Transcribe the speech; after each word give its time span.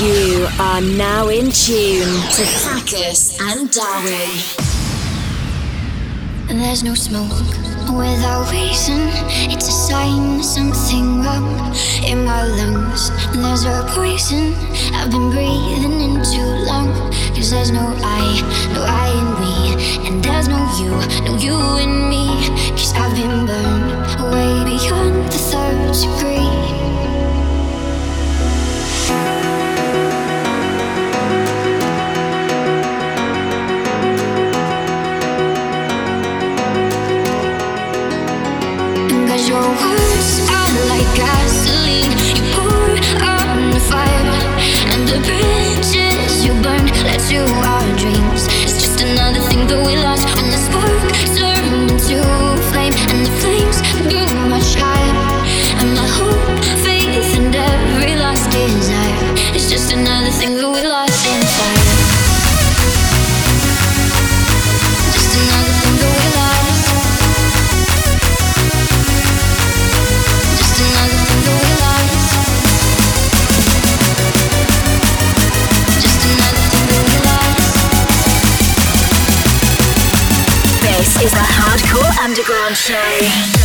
You 0.00 0.48
are 0.58 0.80
now 0.80 1.28
in 1.28 1.50
tune 1.50 2.16
to 2.32 2.42
Fracus 2.64 3.38
and 3.38 3.70
Darwin. 3.70 4.30
There's 6.48 6.82
no 6.82 6.94
smoke 6.94 7.38
without 7.92 8.50
reason. 8.50 9.10
It's 9.52 9.68
a 9.68 9.72
sign 9.72 10.42
something 10.42 11.22
wrong 11.22 11.74
in 12.04 12.24
my 12.24 12.42
lungs. 12.42 13.10
There's 13.34 13.64
a 13.64 13.84
poison 13.88 14.54
I've 14.94 15.10
been 15.10 15.30
breathing 15.30 16.00
in 16.00 16.22
too 16.24 16.50
long. 16.64 17.12
Cause 17.34 17.50
there's 17.50 17.70
no 17.70 17.94
I, 18.02 18.40
no 18.72 18.82
I 18.88 19.12
in 19.20 19.28
we. 19.40 20.08
And 20.08 20.24
there's 20.24 20.48
no 20.48 20.58
you, 20.80 20.90
no 21.26 21.36
you 21.36 21.56
in 21.84 22.08
me. 22.08 22.26
Cause 22.70 22.94
I've 22.94 23.14
been 23.14 23.46
burned 23.46 24.32
way 24.32 24.64
beyond 24.64 25.26
the 25.26 25.38
third 25.38 25.92
degree. 25.92 26.81
Another 49.12 49.40
thing 49.48 49.66
that 49.66 49.84
we 49.86 49.96
lost 49.96 50.24
when 50.36 50.48
the 50.48 50.56
spark 50.56 50.92
turned 51.36 51.90
into 51.90 52.71
Underground 82.52 82.76
Show. 82.76 83.61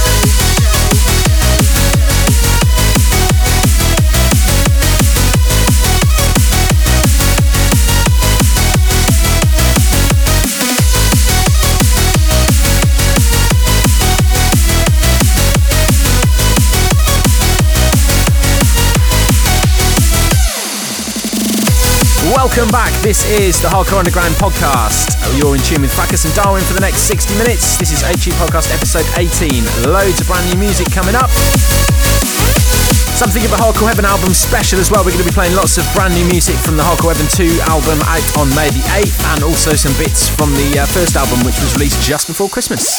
Welcome 22.57 22.73
back. 22.73 22.93
This 23.05 23.21
is 23.29 23.61
the 23.61 23.69
Hardcore 23.69 24.01
Underground 24.01 24.33
podcast. 24.41 25.13
You're 25.37 25.53
in 25.53 25.61
tune 25.61 25.85
with 25.85 25.93
Fracus 25.93 26.25
and 26.25 26.33
Darwin 26.33 26.65
for 26.65 26.73
the 26.73 26.81
next 26.81 27.05
60 27.05 27.37
minutes. 27.37 27.77
This 27.77 27.93
is 27.93 28.01
HU 28.01 28.33
Podcast 28.33 28.73
episode 28.73 29.05
18. 29.13 29.61
Loads 29.93 30.17
of 30.17 30.25
brand 30.25 30.41
new 30.49 30.57
music 30.57 30.89
coming 30.89 31.13
up. 31.13 31.29
Something 33.13 33.45
of 33.45 33.53
a 33.53 33.61
Hardcore 33.61 33.93
Heaven 33.93 34.09
album 34.09 34.33
special 34.33 34.81
as 34.81 34.89
well. 34.89 35.05
We're 35.05 35.13
going 35.13 35.21
to 35.21 35.29
be 35.29 35.37
playing 35.37 35.53
lots 35.53 35.77
of 35.77 35.85
brand 35.93 36.17
new 36.17 36.25
music 36.33 36.57
from 36.57 36.81
the 36.81 36.83
Hardcore 36.83 37.13
Heaven 37.13 37.29
2 37.29 37.61
album 37.69 38.01
out 38.09 38.25
on 38.41 38.49
May 38.57 38.73
the 38.73 38.81
8th 38.89 39.21
and 39.37 39.45
also 39.45 39.77
some 39.77 39.93
bits 40.01 40.25
from 40.25 40.49
the 40.57 40.81
uh, 40.81 40.89
first 40.89 41.13
album 41.13 41.45
which 41.45 41.61
was 41.61 41.77
released 41.77 42.01
just 42.01 42.25
before 42.25 42.49
Christmas. 42.49 42.97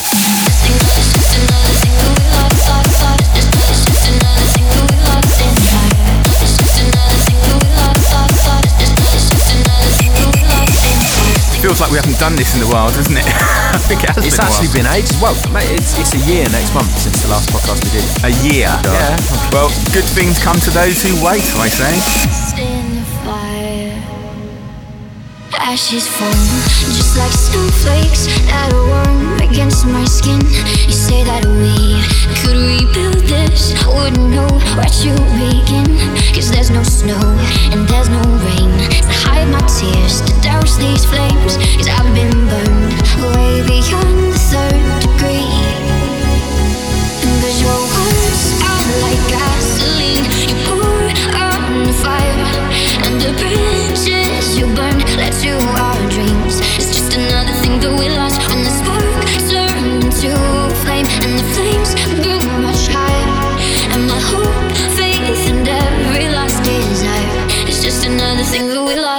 Feels 11.68 11.82
like 11.82 11.90
we 11.90 11.98
haven't 11.98 12.18
done 12.18 12.34
this 12.34 12.54
in 12.54 12.60
the 12.60 12.66
while, 12.66 12.88
doesn't 12.88 13.12
it? 13.14 13.24
I 13.28 13.76
think 13.76 14.02
it 14.02 14.08
has 14.16 14.24
It's 14.24 14.40
been 14.40 14.46
actually 14.46 14.72
been 14.72 14.88
ages. 14.88 15.12
Well, 15.20 15.36
mate, 15.52 15.68
it's, 15.68 16.00
it's 16.00 16.14
a 16.16 16.22
year 16.24 16.48
next 16.48 16.72
month 16.72 16.88
since 16.96 17.20
the 17.20 17.28
last 17.28 17.52
podcast 17.52 17.84
we 17.84 17.92
did. 17.92 18.08
a 18.24 18.32
year. 18.40 18.72
Yeah. 18.88 19.20
Well, 19.52 19.68
good 19.92 20.08
things 20.08 20.40
come 20.40 20.56
to 20.64 20.70
those 20.70 20.96
who 21.04 21.12
wait, 21.20 21.44
I 21.60 21.68
say. 21.68 22.37
Ashes 25.60 26.06
fall 26.06 26.30
just 26.94 27.18
like 27.18 27.32
snowflakes 27.32 28.26
that 28.46 28.72
are 28.72 28.86
warm 28.88 29.40
against 29.40 29.86
my 29.86 30.04
skin. 30.04 30.40
You 30.86 30.94
say 30.94 31.24
that 31.24 31.44
we 31.44 32.00
could 32.40 32.56
rebuild 32.56 33.26
this. 33.26 33.74
Wouldn't 33.86 34.30
know 34.30 34.48
where 34.78 34.88
to 35.02 35.12
begin. 35.36 35.86
Cause 36.34 36.50
there's 36.50 36.70
no 36.70 36.82
snow 36.82 37.20
and 37.74 37.86
there's 37.88 38.08
no 38.08 38.22
rain 38.46 38.70
to 39.02 39.12
hide 39.26 39.48
my 39.50 39.60
tears, 39.66 40.22
to 40.22 40.32
douse 40.40 40.78
these 40.78 41.04
flames. 41.04 41.58
Cause 41.76 41.88
I've 41.88 42.14
been 42.14 42.32
burned 42.48 42.94
way 43.34 43.60
beyond 43.66 44.32
the 44.32 44.38
third 44.38 44.82
degree. 45.02 45.78
Cause 47.42 47.60
your 47.60 47.80
words 47.92 48.42
are 48.62 48.86
like 49.04 49.22
gasoline 49.28 50.26
You 50.48 50.56
pour 50.68 50.84
on 51.40 51.86
the 51.86 51.94
fire 52.02 52.44
And 53.06 53.20
the 53.20 53.32
you 54.06 54.66
led 55.16 55.32
to 55.42 55.58
our 55.82 56.10
dreams. 56.10 56.60
It's 56.78 56.92
just 56.94 57.14
another 57.14 57.52
thing 57.62 57.80
that 57.80 57.92
we 57.98 58.08
lost 58.08 58.38
When 58.48 58.62
the 58.62 58.70
spark 58.70 59.02
turned 59.50 60.04
into 60.04 60.30
flame 60.82 61.06
And 61.24 61.32
the 61.40 61.46
flames 61.54 61.94
grew 62.22 62.38
much 62.62 62.86
higher. 62.86 63.58
And 63.92 64.06
my 64.06 64.20
hope, 64.20 64.76
faith, 64.96 65.50
and 65.50 65.66
every 65.66 66.28
desire 66.88 67.48
just 67.82 68.04
another 68.04 68.44
thing 68.44 68.68
that 68.68 68.84
we 68.84 68.94
lost 69.00 69.17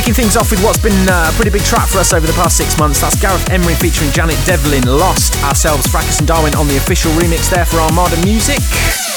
Kicking 0.00 0.14
things 0.14 0.34
off 0.34 0.50
with 0.50 0.64
what's 0.64 0.78
been 0.78 0.96
uh, 1.10 1.28
a 1.28 1.32
pretty 1.36 1.50
big 1.50 1.60
track 1.60 1.86
for 1.86 1.98
us 1.98 2.14
over 2.14 2.26
the 2.26 2.32
past 2.32 2.56
six 2.56 2.78
months. 2.78 3.02
That's 3.02 3.20
Gareth 3.20 3.50
Emery 3.50 3.74
featuring 3.74 4.10
Janet 4.12 4.38
Devlin, 4.46 4.84
Lost 4.84 5.36
ourselves, 5.44 5.86
Fracus 5.88 6.20
and 6.20 6.26
Darwin 6.26 6.54
on 6.54 6.68
the 6.68 6.78
official 6.78 7.12
remix 7.12 7.50
there 7.50 7.66
for 7.66 7.76
Armada 7.76 8.16
Music. 8.24 9.09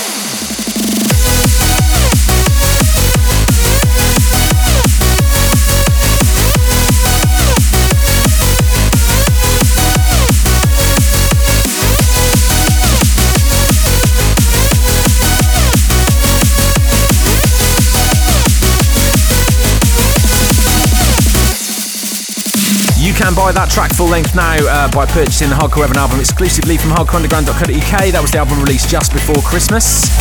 Can 23.24 23.31
buy 23.36 23.56
that 23.56 23.72
track 23.72 23.96
full 23.96 24.12
length 24.12 24.36
now 24.36 24.60
uh, 24.68 24.92
by 24.92 25.08
purchasing 25.08 25.48
the 25.48 25.56
Hardcore 25.56 25.88
Heaven 25.88 25.96
album 25.96 26.20
exclusively 26.20 26.75
from 26.75 26.92
hardcoreunderground.co.uk. 26.92 28.12
That 28.12 28.20
was 28.20 28.36
the 28.36 28.44
album 28.44 28.60
released 28.60 28.92
just 28.92 29.16
before 29.16 29.40
Christmas. 29.48 30.12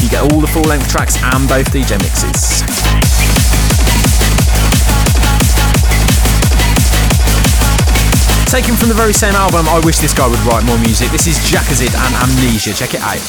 You 0.00 0.08
get 0.08 0.24
all 0.32 0.40
the 0.40 0.48
full 0.48 0.64
length 0.64 0.88
tracks 0.88 1.20
and 1.20 1.44
both 1.44 1.68
DJ 1.68 2.00
mixes. 2.00 2.64
Taken 8.48 8.80
from 8.80 8.88
the 8.88 8.96
very 8.96 9.12
same 9.12 9.36
album, 9.36 9.68
I 9.68 9.84
wish 9.84 10.00
this 10.00 10.16
guy 10.16 10.24
would 10.24 10.40
write 10.48 10.64
more 10.64 10.80
music. 10.80 11.12
This 11.12 11.28
is 11.28 11.36
Jakazid 11.44 11.92
and 11.92 12.12
Amnesia. 12.16 12.72
Check 12.72 12.96
it 12.96 13.04
out. 13.04 13.20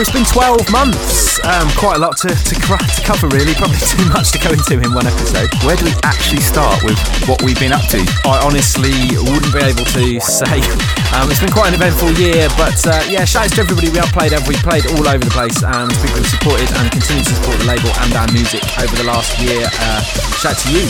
It's 0.00 0.10
been 0.10 0.24
12 0.24 0.72
months. 0.72 1.36
Um, 1.44 1.68
quite 1.76 1.96
a 1.96 2.00
lot 2.00 2.16
to, 2.24 2.28
to, 2.28 2.54
to, 2.56 3.00
cover, 3.04 3.28
really. 3.28 3.52
Probably 3.52 3.76
too 3.92 4.08
much 4.08 4.32
to 4.32 4.38
go 4.40 4.48
into 4.48 4.80
in 4.80 4.94
one 4.96 5.06
episode. 5.06 5.52
Where 5.60 5.76
do 5.76 5.84
we 5.84 5.92
actually 6.02 6.40
start 6.40 6.82
with 6.82 6.96
what 7.28 7.42
we've 7.42 7.58
been 7.60 7.72
up 7.72 7.84
to? 7.92 8.00
I 8.24 8.40
honestly 8.40 8.96
wouldn't 9.20 9.52
be 9.52 9.60
able 9.60 9.84
to 9.84 10.20
say. 10.20 10.64
Um, 11.12 11.28
it's 11.28 11.40
been 11.40 11.52
quite 11.52 11.68
an 11.68 11.76
eventful 11.76 12.16
year, 12.16 12.48
but 12.56 12.80
uh, 12.86 13.04
yeah, 13.12 13.28
shouts 13.28 13.54
to 13.56 13.60
everybody 13.60 13.90
we 13.90 13.98
have 14.00 14.12
played. 14.16 14.32
We 14.48 14.56
played 14.64 14.88
all 14.88 15.04
over 15.04 15.20
the 15.20 15.34
place, 15.36 15.60
and 15.60 15.92
people 16.00 16.16
have 16.16 16.32
supported 16.32 16.72
and 16.80 16.88
continue 16.90 17.24
to 17.24 17.34
support 17.36 17.58
the 17.60 17.68
label 17.68 17.92
and 18.00 18.14
our 18.16 18.30
music 18.32 18.64
over 18.80 18.94
the 18.96 19.04
last 19.04 19.36
year. 19.36 19.68
Uh, 19.68 20.00
shout 20.40 20.56
to 20.64 20.68
you. 20.72 20.88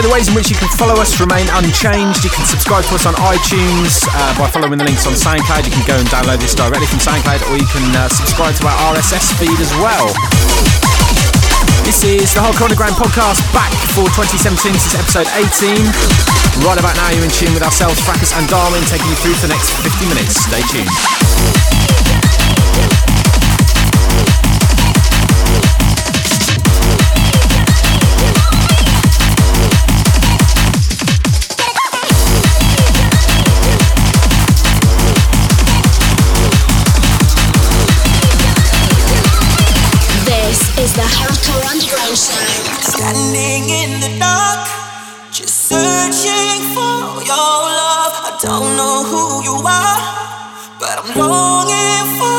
The 0.00 0.08
ways 0.08 0.32
in 0.32 0.34
which 0.34 0.48
you 0.48 0.56
can 0.56 0.72
follow 0.80 0.96
us 0.96 1.20
remain 1.20 1.44
unchanged. 1.60 2.24
You 2.24 2.32
can 2.32 2.48
subscribe 2.48 2.88
to 2.88 2.96
us 2.96 3.04
on 3.04 3.12
iTunes 3.20 4.00
uh, 4.08 4.32
by 4.40 4.48
following 4.48 4.80
the 4.80 4.88
links 4.88 5.04
on 5.04 5.12
SoundCloud. 5.12 5.68
You 5.68 5.74
can 5.76 5.84
go 5.84 5.92
and 6.00 6.08
download 6.08 6.40
this 6.40 6.56
directly 6.56 6.88
from 6.88 7.04
SoundCloud, 7.04 7.44
or 7.52 7.60
you 7.60 7.68
can 7.68 7.84
uh, 7.92 8.08
subscribe 8.08 8.56
to 8.56 8.64
our 8.64 8.96
RSS 8.96 9.36
feed 9.36 9.60
as 9.60 9.68
well. 9.76 10.08
This 11.84 12.00
is 12.00 12.32
the 12.32 12.40
Hardcore 12.40 12.72
Underground 12.72 12.96
podcast 12.96 13.44
back 13.52 13.68
for 13.92 14.08
2017. 14.16 14.72
This 14.72 14.88
is 14.88 14.96
episode 14.96 15.28
18. 15.36 15.84
Right 16.64 16.80
about 16.80 16.96
now, 16.96 17.12
you're 17.12 17.28
in 17.28 17.34
tune 17.36 17.52
with 17.52 17.62
ourselves, 17.62 18.00
Fracus 18.00 18.32
and 18.32 18.48
Darwin, 18.48 18.80
taking 18.88 19.12
you 19.12 19.18
through 19.20 19.36
for 19.36 19.52
the 19.52 19.52
next 19.52 19.68
50 19.84 20.08
minutes. 20.08 20.32
Stay 20.48 20.64
tuned. 20.72 21.89
Standing 42.20 43.64
in 43.70 44.00
the 44.00 44.18
dark, 44.20 44.68
just 45.32 45.68
searching 45.70 46.60
for 46.76 47.24
your 47.24 47.56
love. 47.80 48.14
I 48.28 48.38
don't 48.42 48.76
know 48.76 49.04
who 49.10 49.42
you 49.48 49.56
are, 49.64 50.00
but 50.78 51.00
I'm 51.00 51.10
longing 51.16 52.06
for 52.20 52.29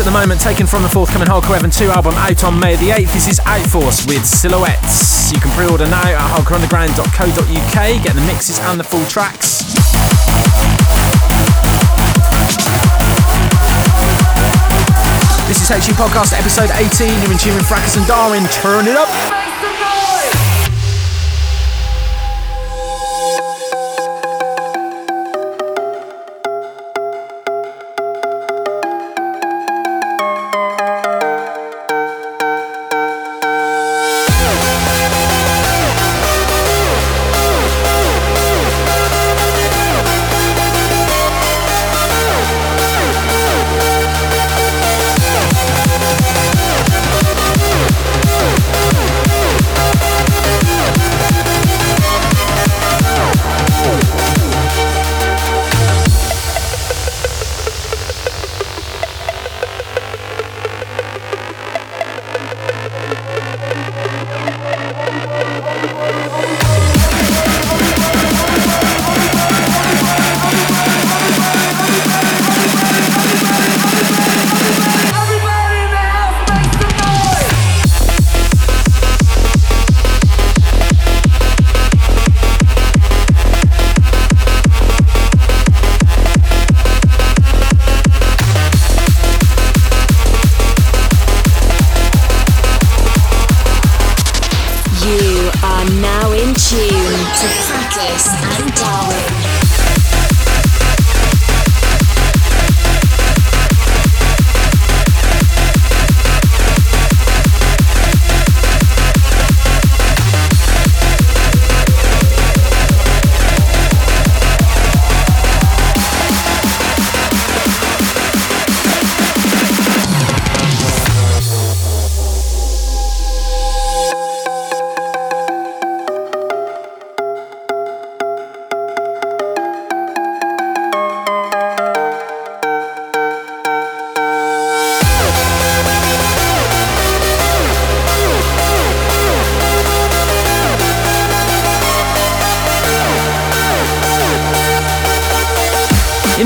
at 0.00 0.04
the 0.06 0.10
moment, 0.10 0.40
taken 0.40 0.66
from 0.66 0.82
the 0.82 0.88
forthcoming 0.88 1.28
Hardcore 1.28 1.54
Heaven 1.54 1.70
2 1.70 1.90
album 1.90 2.14
out 2.14 2.42
on 2.42 2.58
May 2.58 2.74
the 2.76 2.88
8th. 2.88 3.12
This 3.12 3.28
is 3.28 3.38
Outforce 3.40 4.08
with 4.08 4.24
Silhouettes. 4.24 5.30
You 5.30 5.38
can 5.38 5.50
pre 5.52 5.66
order 5.66 5.84
now 5.84 6.00
at 6.00 6.18
hardcoreunderground.co.uk, 6.18 8.04
get 8.04 8.14
the 8.14 8.20
mixes 8.22 8.58
and 8.60 8.80
the 8.80 8.84
full 8.84 9.04
tracks. 9.06 9.60
This 15.46 15.60
is 15.60 15.68
HU 15.68 15.92
Podcast 15.92 16.32
episode 16.32 16.70
18. 16.72 17.20
You're 17.22 17.32
in 17.32 17.38
tune 17.38 17.54
with 17.54 17.68
Fracus 17.68 17.98
and 17.98 18.06
Darwin. 18.06 18.44
Turn 18.44 18.88
it 18.88 18.96
up. 18.96 19.39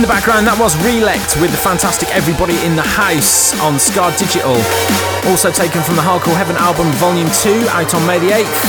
The 0.05 0.13
background, 0.13 0.45
that 0.45 0.61
was 0.61 0.77
Relect 0.85 1.33
with 1.41 1.49
the 1.49 1.57
fantastic 1.57 2.13
Everybody 2.13 2.61
in 2.61 2.77
the 2.77 2.85
House 2.85 3.57
on 3.65 3.81
Scar 3.81 4.13
Digital. 4.21 4.53
Also 5.33 5.49
taken 5.49 5.81
from 5.81 5.97
the 5.97 6.05
Hardcore 6.05 6.37
Heaven 6.37 6.61
album 6.61 6.93
Volume 7.01 7.33
2, 7.33 7.73
out 7.73 7.97
on 7.97 8.05
May 8.05 8.21
the 8.21 8.29
8th. 8.37 8.65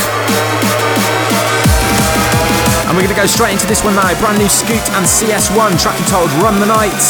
And 2.87 2.95
we're 2.95 3.03
going 3.03 3.11
to 3.11 3.19
go 3.19 3.27
straight 3.27 3.51
into 3.51 3.67
this 3.67 3.83
one 3.83 3.99
now. 3.99 4.15
Brand 4.23 4.39
new 4.39 4.47
Scoot 4.47 4.85
and 4.95 5.03
CS1, 5.03 5.75
track 5.75 5.99
entitled 5.99 6.31
Run 6.39 6.55
the 6.63 6.71
Night. 6.71 7.03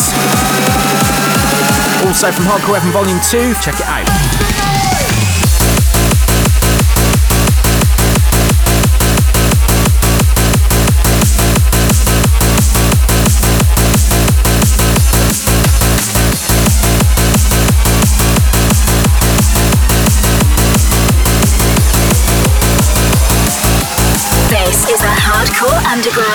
Also 2.09 2.33
from 2.33 2.49
Hardcore 2.49 2.81
Heaven 2.81 2.89
Volume 2.89 3.21
2, 3.29 3.53
check 3.61 3.77
it 3.77 3.85
out. 3.85 4.64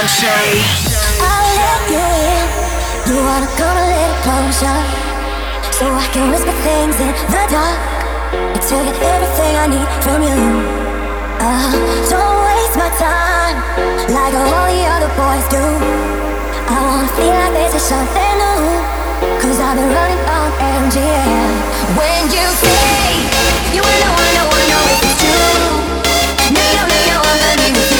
Underground 0.00 0.64
I'll 1.20 1.50
let 1.60 1.80
you 1.92 2.00
in. 2.00 2.46
You 3.04 3.20
wanna 3.20 3.50
come 3.60 3.76
a 3.76 3.84
little 3.84 4.16
closer, 4.24 4.78
so 5.76 5.92
I 5.92 6.08
can 6.08 6.32
whisper 6.32 6.56
things 6.64 6.96
in 7.04 7.12
the 7.28 7.42
dark. 7.52 7.76
Tell 8.64 8.80
you 8.80 8.96
everything 8.96 9.52
I 9.60 9.66
need 9.68 9.88
from 10.00 10.24
you. 10.24 10.40
Uh, 11.36 11.76
don't 12.08 12.36
waste 12.48 12.76
my 12.80 12.88
time 12.96 13.60
like 14.08 14.32
all 14.40 14.72
the 14.72 14.80
other 14.88 15.12
boys 15.20 15.46
do. 15.52 15.60
I 15.60 16.80
wanna 16.80 17.08
feel 17.20 17.36
like 17.36 17.52
this 17.60 17.76
is 17.76 17.84
something 17.84 18.34
new. 18.40 18.72
Cause 19.36 19.60
I've 19.60 19.76
been 19.76 19.92
running 19.92 20.22
on 20.32 20.48
MGM. 20.80 21.52
When 22.00 22.22
you 22.32 22.46
say 22.56 23.04
you 23.76 23.84
wanna 23.84 24.10
wanna 24.16 24.42
wanna 24.48 24.64
know 24.64 24.82
if 24.96 25.00
it's 25.04 25.20
true. 25.20 25.60
No, 26.56 26.64
no, 26.72 26.82
no, 26.88 26.96
no, 27.04 27.16
I'm 27.20 27.38
running 27.44 27.74
with 27.76 27.92
you. 27.92 27.99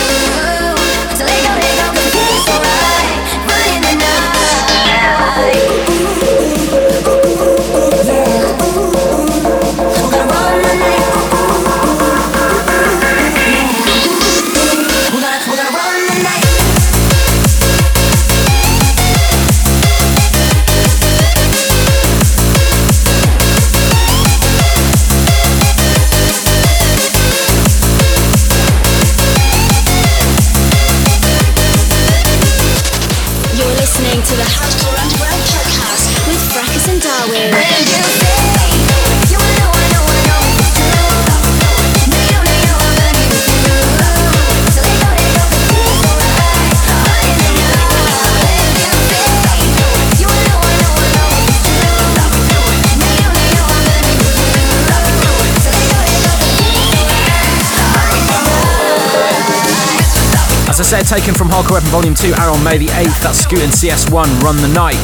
Said, 60.90 61.06
taken 61.06 61.38
from 61.38 61.47
Hardcore 61.47 61.78
Heaven 61.78 61.94
Volume 61.94 62.14
2, 62.18 62.35
out 62.35 62.50
on 62.50 62.64
May 62.66 62.75
the 62.75 62.90
8th. 62.90 63.23
That's 63.23 63.47
Scoot 63.47 63.62
and 63.62 63.70
CS1, 63.70 64.26
Run 64.42 64.59
the 64.59 64.66
Night. 64.75 64.99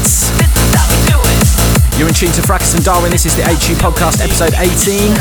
You're 1.94 2.10
in 2.10 2.14
tune 2.14 2.34
to 2.34 2.42
Fracus 2.42 2.74
and 2.74 2.82
Darwin. 2.82 3.14
This 3.14 3.22
is 3.22 3.38
the 3.38 3.46
HU 3.46 3.78
Podcast, 3.78 4.18
episode 4.18 4.58
18. 4.58 5.14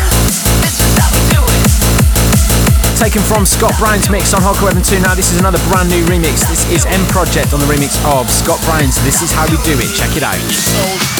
Taken 2.97 3.21
from 3.21 3.45
Scott 3.45 3.77
Brown's 3.77 4.09
mix 4.09 4.33
on 4.33 4.41
Hardcore 4.41 4.73
Heaven 4.73 4.81
2. 4.81 5.05
Now, 5.05 5.13
this 5.13 5.31
is 5.31 5.37
another 5.37 5.61
brand 5.69 5.93
new 5.93 6.01
remix. 6.09 6.49
This 6.49 6.65
is 6.73 6.89
M 6.89 7.05
Project 7.13 7.53
on 7.53 7.61
the 7.61 7.69
remix 7.69 8.01
of 8.09 8.25
Scott 8.33 8.57
Brown's 8.65 8.97
This 9.05 9.21
Is 9.21 9.29
How 9.29 9.45
We 9.45 9.61
Do 9.61 9.77
It. 9.77 9.93
Check 9.93 10.17
it 10.17 10.25
out. 10.25 11.14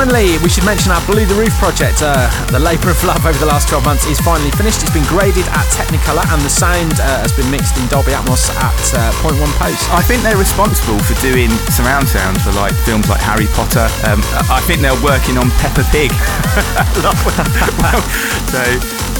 Finally, 0.00 0.40
we 0.40 0.48
should 0.48 0.64
mention 0.64 0.88
our 0.88 1.04
Blue 1.04 1.28
the 1.28 1.36
Roof 1.36 1.52
project. 1.60 2.00
Uh, 2.00 2.24
the 2.48 2.58
labour 2.58 2.88
of 2.88 2.96
love 3.04 3.20
over 3.28 3.36
the 3.36 3.44
last 3.44 3.68
12 3.68 3.84
months 3.84 4.08
is 4.08 4.16
finally 4.24 4.48
finished. 4.56 4.80
It's 4.80 4.96
been 4.96 5.04
graded 5.04 5.44
at 5.52 5.68
Technicolor 5.76 6.24
and 6.32 6.40
the 6.40 6.48
sound 6.48 6.96
uh, 6.96 7.20
has 7.20 7.36
been 7.36 7.44
mixed 7.52 7.76
in 7.76 7.84
Dolby 7.92 8.16
Atmos 8.16 8.48
at 8.48 8.80
uh, 8.96 9.12
Point 9.20 9.36
One 9.36 9.52
Post. 9.60 9.84
I 9.92 10.00
think 10.00 10.24
they're 10.24 10.40
responsible 10.40 10.96
for 11.04 11.12
doing 11.20 11.52
surround 11.68 12.08
sound 12.08 12.40
for 12.40 12.48
like 12.56 12.72
films 12.88 13.12
like 13.12 13.20
Harry 13.20 13.44
Potter. 13.52 13.92
Um, 14.08 14.24
I 14.48 14.64
think 14.64 14.80
they're 14.80 14.96
working 15.04 15.36
on 15.36 15.52
Peppa 15.60 15.84
Pig. 15.92 16.08
so 18.48 18.64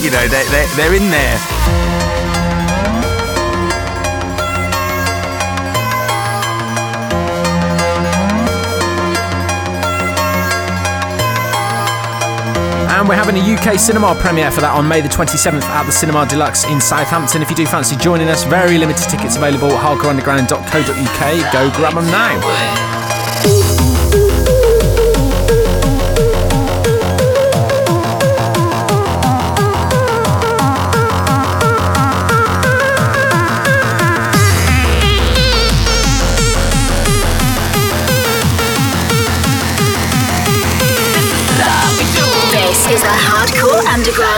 you 0.00 0.08
know 0.08 0.24
they're, 0.32 0.48
they're, 0.48 0.70
they're 0.80 0.96
in 0.96 1.12
there. 1.12 1.36
We're 13.10 13.16
having 13.16 13.38
a 13.38 13.42
UK 13.42 13.76
cinema 13.76 14.14
premiere 14.14 14.52
for 14.52 14.60
that 14.60 14.72
on 14.72 14.86
May 14.86 15.00
the 15.00 15.08
27th 15.08 15.62
at 15.62 15.82
the 15.82 15.90
Cinema 15.90 16.26
de 16.26 16.36
Lux 16.36 16.62
in 16.66 16.80
Southampton. 16.80 17.42
If 17.42 17.50
you 17.50 17.56
do 17.56 17.66
fancy 17.66 17.96
joining 17.96 18.28
us, 18.28 18.44
very 18.44 18.78
limited 18.78 19.10
tickets 19.10 19.34
available 19.34 19.72
at 19.72 19.82
hardcoreunderground.co.uk. 19.82 21.52
Go 21.52 21.70
grab 21.76 21.94
them 21.94 22.06
now. 22.06 23.89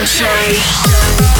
Show. 0.04 1.31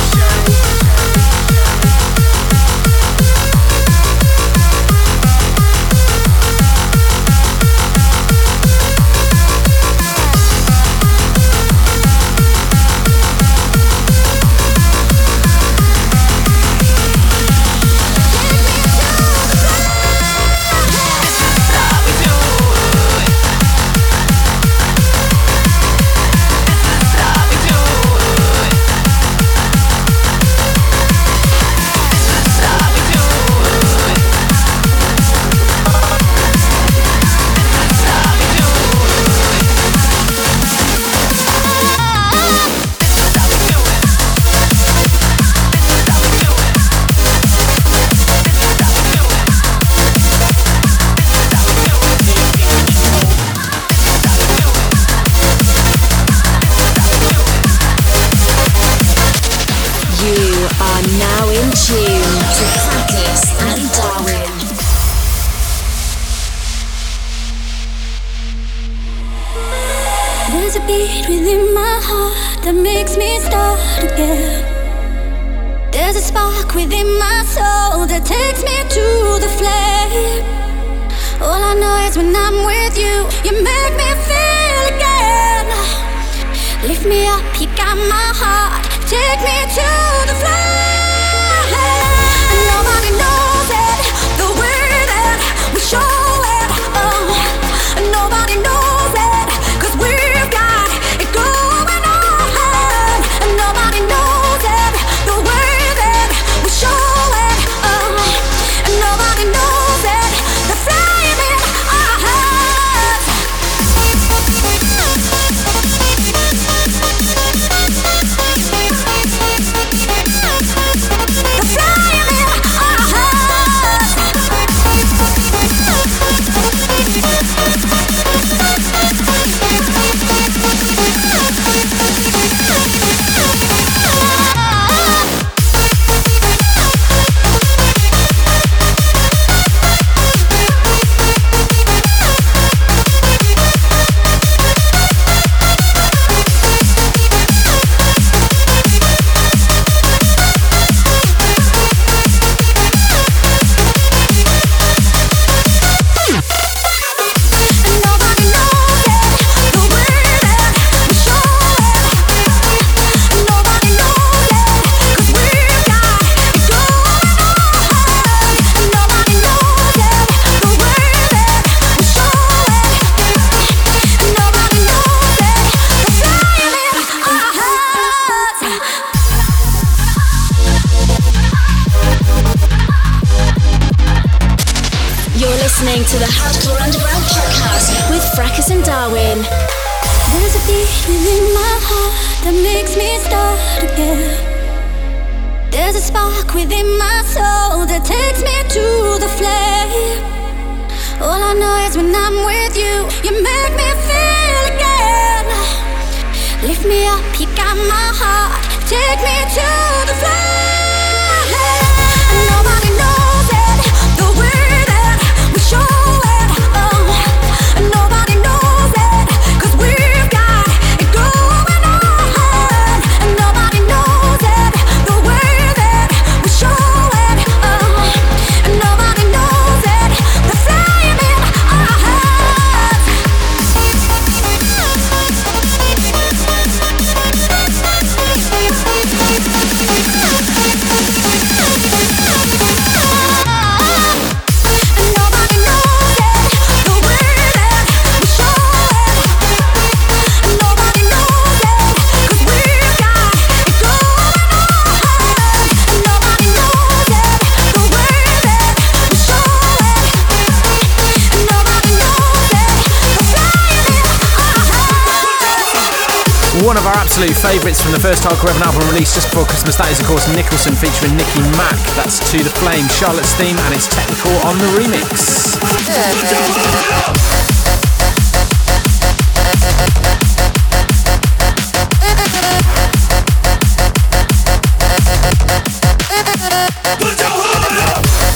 Absolute 267.12 267.37
favourites 267.37 267.83
from 267.83 267.92
the 267.92 268.01
first 268.01 268.25
Hardcore 268.25 268.48
Heaven 268.57 268.62
album 268.62 268.88
released 268.88 269.12
just 269.12 269.29
before 269.29 269.44
Christmas. 269.44 269.77
That 269.77 269.92
is, 269.92 270.01
of 270.01 270.09
course, 270.09 270.25
Nicholson 270.33 270.72
featuring 270.72 271.12
Nicky 271.12 271.44
Mack. 271.61 271.77
That's 271.92 272.16
To 272.33 272.40
the 272.40 272.48
Flame, 272.57 272.88
Charlotte's 272.88 273.37
theme, 273.37 273.53
and 273.53 273.77
it's 273.77 273.85
Technikore 273.85 274.40
on 274.48 274.57
the 274.57 274.64
remix. 274.81 275.61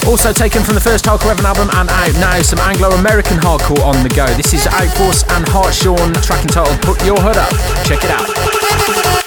Also 0.04 0.32
taken 0.36 0.62
from 0.62 0.74
the 0.74 0.84
first 0.84 1.06
Hardcore 1.06 1.32
Heaven 1.32 1.46
album 1.48 1.70
and 1.72 1.88
out 1.88 2.12
now, 2.20 2.42
some 2.42 2.60
Anglo-American 2.60 3.38
hardcore 3.38 3.80
on 3.88 4.02
the 4.02 4.12
go. 4.12 4.28
This 4.36 4.52
is 4.52 4.68
Outforce 4.68 5.24
and 5.32 5.48
Hartshorn, 5.48 6.12
track 6.20 6.44
entitled 6.44 6.76
Put 6.82 7.02
Your 7.08 7.16
Hood 7.16 7.40
Up. 7.40 7.48
Check 7.88 8.04
it 8.04 8.12
out. 8.12 8.55
We 8.88 8.94
should 8.94 9.26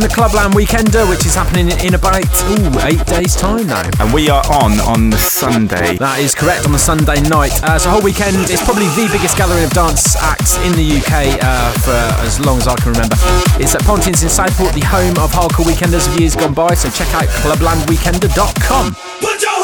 mention 0.00 0.08
the 0.08 0.14
Clubland 0.14 0.54
Weekender, 0.54 1.08
which 1.08 1.26
is 1.26 1.34
happening 1.34 1.70
in 1.84 1.94
about 1.94 2.24
ooh, 2.50 2.86
eight 2.86 3.04
days' 3.06 3.34
time 3.34 3.66
now. 3.66 3.88
And 4.00 4.12
we 4.12 4.28
are 4.28 4.42
on 4.62 4.80
on 4.80 5.10
the 5.10 5.18
Sunday. 5.18 5.96
That 5.96 6.18
is 6.20 6.34
correct, 6.34 6.66
on 6.66 6.72
the 6.72 6.78
Sunday 6.78 7.20
night. 7.28 7.52
Uh, 7.62 7.78
so, 7.78 7.90
whole 7.90 8.02
weekend 8.02 8.50
is 8.50 8.60
probably 8.62 8.86
the 8.96 9.08
biggest 9.12 9.36
gathering 9.36 9.64
of 9.64 9.70
dance 9.70 10.16
acts 10.16 10.56
in 10.64 10.72
the 10.72 10.86
UK 11.00 11.38
uh, 11.42 11.72
for 11.84 11.96
as 12.24 12.40
long 12.40 12.58
as 12.58 12.68
I 12.68 12.76
can 12.76 12.92
remember. 12.92 13.16
It's 13.60 13.74
at 13.74 13.82
Pontins 13.82 14.22
in 14.22 14.28
Southport, 14.28 14.74
the 14.74 14.84
home 14.84 15.16
of 15.18 15.32
hardcore 15.32 15.66
weekenders 15.66 16.08
of 16.08 16.18
years 16.20 16.36
gone 16.36 16.54
by. 16.54 16.74
So, 16.74 16.90
check 16.90 17.12
out 17.14 17.28
clublandweekender.com. 17.42 18.96
Put 19.20 19.42
your 19.42 19.59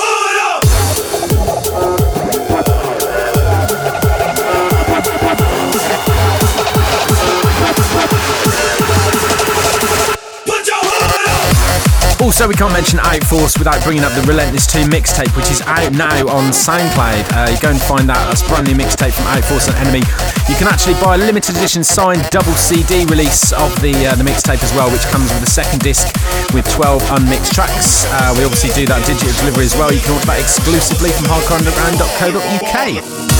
Also, 12.26 12.48
we 12.48 12.58
can't 12.58 12.72
mention 12.72 12.98
Outforce 12.98 13.56
without 13.56 13.78
bringing 13.84 14.02
up 14.02 14.10
the 14.18 14.26
Relentless 14.26 14.66
2 14.66 14.90
mixtape, 14.90 15.30
which 15.38 15.46
is 15.46 15.62
out 15.62 15.94
now 15.94 16.26
on 16.26 16.50
SoundCloud. 16.50 17.22
Uh, 17.30 17.54
you 17.54 17.58
go 17.62 17.70
and 17.70 17.78
find 17.78 18.10
that. 18.10 18.18
That's 18.26 18.42
brand 18.42 18.66
new 18.66 18.74
mixtape 18.74 19.14
from 19.14 19.30
Outforce 19.30 19.70
and 19.70 19.78
Enemy. 19.78 20.02
You 20.50 20.58
can 20.58 20.66
actually 20.66 20.98
buy 20.98 21.14
a 21.14 21.22
limited 21.22 21.54
edition 21.54 21.86
signed 21.86 22.26
double 22.34 22.58
CD 22.58 23.06
release 23.06 23.54
of 23.54 23.70
the 23.78 23.94
uh, 24.10 24.18
the 24.18 24.26
mixtape 24.26 24.58
as 24.58 24.74
well, 24.74 24.90
which 24.90 25.06
comes 25.14 25.30
with 25.38 25.46
a 25.46 25.52
second 25.54 25.86
disc 25.86 26.10
with 26.50 26.66
12 26.74 26.98
unmixed 27.14 27.54
tracks. 27.54 28.10
Uh, 28.10 28.34
we 28.34 28.42
obviously 28.42 28.74
do 28.74 28.90
that 28.90 29.06
digital 29.06 29.30
delivery 29.46 29.62
as 29.62 29.78
well. 29.78 29.94
You 29.94 30.02
can 30.02 30.18
order 30.18 30.26
that 30.26 30.42
exclusively 30.42 31.14
from 31.14 31.30
hardcoreunderground.co.uk. 31.30 33.35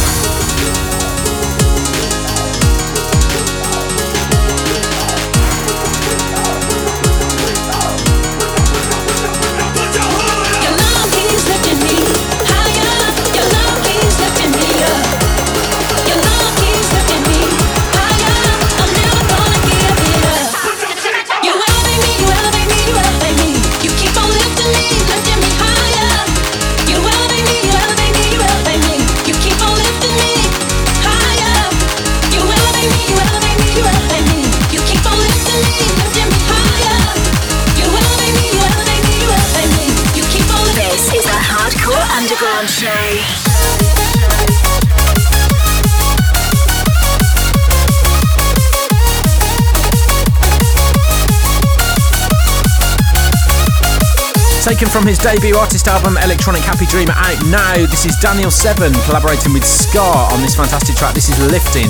Taken 54.77 54.93
from 54.93 55.07
his 55.07 55.17
debut 55.17 55.57
artist 55.57 55.89
album 55.89 56.19
Electronic 56.19 56.61
Happy 56.61 56.85
Dreamer 56.85 57.15
out 57.17 57.43
now, 57.47 57.87
this 57.87 58.05
is 58.05 58.15
Daniel 58.17 58.51
Seven 58.51 58.93
collaborating 59.09 59.55
with 59.55 59.65
Scar 59.65 60.31
on 60.31 60.43
this 60.43 60.55
fantastic 60.55 60.97
track. 60.97 61.15
This 61.15 61.31
is 61.31 61.39
Lifting. 61.51 61.89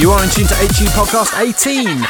You 0.00 0.10
are 0.10 0.24
in 0.24 0.30
tune 0.30 0.46
to 0.46 0.54
HU 0.54 0.86
Podcast 0.96 1.38
18. 1.38 2.00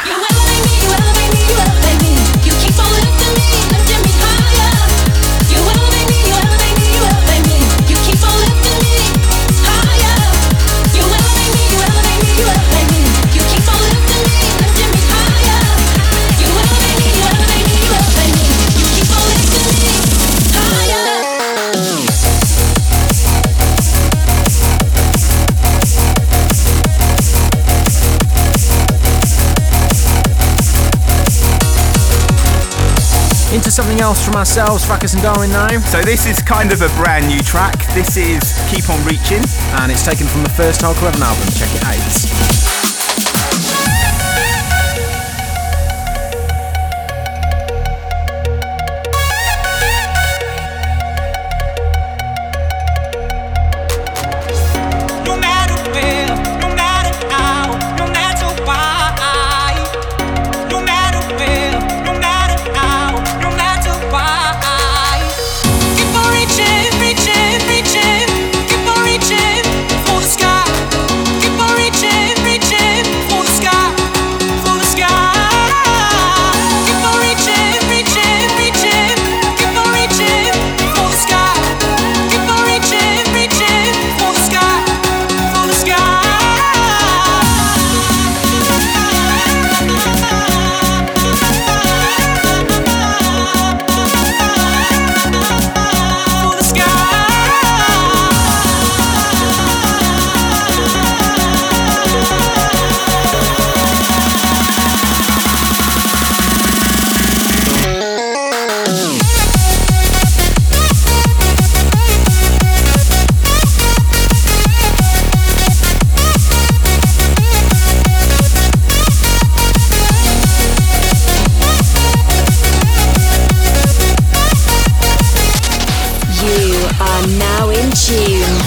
From 34.20 34.36
ourselves, 34.36 34.84
Fracus 34.84 35.14
and 35.14 35.22
Darwin 35.22 35.50
now. 35.50 35.68
So 35.80 36.02
this 36.02 36.26
is 36.26 36.42
kind 36.42 36.72
of 36.72 36.82
a 36.82 36.88
brand 37.02 37.28
new 37.28 37.40
track. 37.40 37.78
This 37.94 38.16
is 38.16 38.42
Keep 38.68 38.90
On 38.90 39.02
Reaching. 39.06 39.42
And 39.80 39.90
it's 39.90 40.04
taken 40.04 40.26
from 40.26 40.42
the 40.42 40.50
first 40.50 40.82
Hardcore 40.82 41.10
Heaven 41.10 41.22
album. 41.22 41.46
Check 41.54 41.74
it 41.74 41.84
out. 41.84 42.91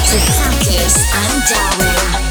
Practice 0.08 1.14
and 1.16 1.44
Darwin. 1.50 2.25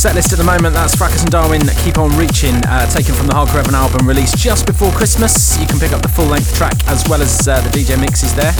Set 0.00 0.14
list 0.14 0.32
at 0.32 0.38
the 0.38 0.48
moment. 0.48 0.72
That's 0.72 0.96
Fracus 0.96 1.20
and 1.20 1.30
Darwin 1.30 1.60
Keep 1.84 1.98
On 1.98 2.08
Reaching, 2.16 2.56
uh, 2.64 2.88
taken 2.88 3.12
from 3.12 3.26
the 3.26 3.34
Hardcore 3.36 3.60
Heaven 3.60 3.74
album 3.74 4.08
released 4.08 4.38
just 4.38 4.64
before 4.64 4.90
Christmas. 4.92 5.60
You 5.60 5.66
can 5.66 5.78
pick 5.78 5.92
up 5.92 6.00
the 6.00 6.08
full 6.08 6.24
length 6.24 6.56
track 6.56 6.72
as 6.88 7.04
well 7.06 7.20
as 7.20 7.36
uh, 7.46 7.60
the 7.60 7.68
DJ 7.68 8.00
mixes 8.00 8.32
there. 8.32 8.56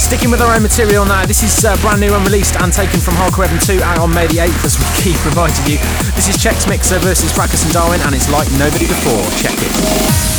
Sticking 0.00 0.30
with 0.30 0.40
our 0.40 0.56
own 0.56 0.62
material 0.62 1.04
now, 1.04 1.26
this 1.26 1.42
is 1.42 1.62
uh, 1.62 1.76
brand 1.84 2.00
new 2.00 2.08
unreleased 2.08 2.56
and 2.56 2.72
taken 2.72 3.00
from 3.00 3.20
Hardcore 3.20 3.52
Heaven 3.52 3.60
2 3.60 3.84
out 3.84 3.98
on 3.98 4.14
May 4.14 4.26
the 4.28 4.40
8th 4.48 4.64
as 4.64 4.80
we 4.80 4.86
keep 5.12 5.20
reminding 5.28 5.68
you. 5.68 5.76
This 6.16 6.32
is 6.32 6.40
Chex 6.40 6.64
Mixer 6.64 6.98
versus 7.00 7.28
Fracus 7.30 7.62
and 7.62 7.74
Darwin 7.74 8.00
and 8.00 8.14
it's 8.14 8.32
like 8.32 8.48
nobody 8.56 8.88
before. 8.88 9.28
Check 9.36 9.60
it. 9.60 10.35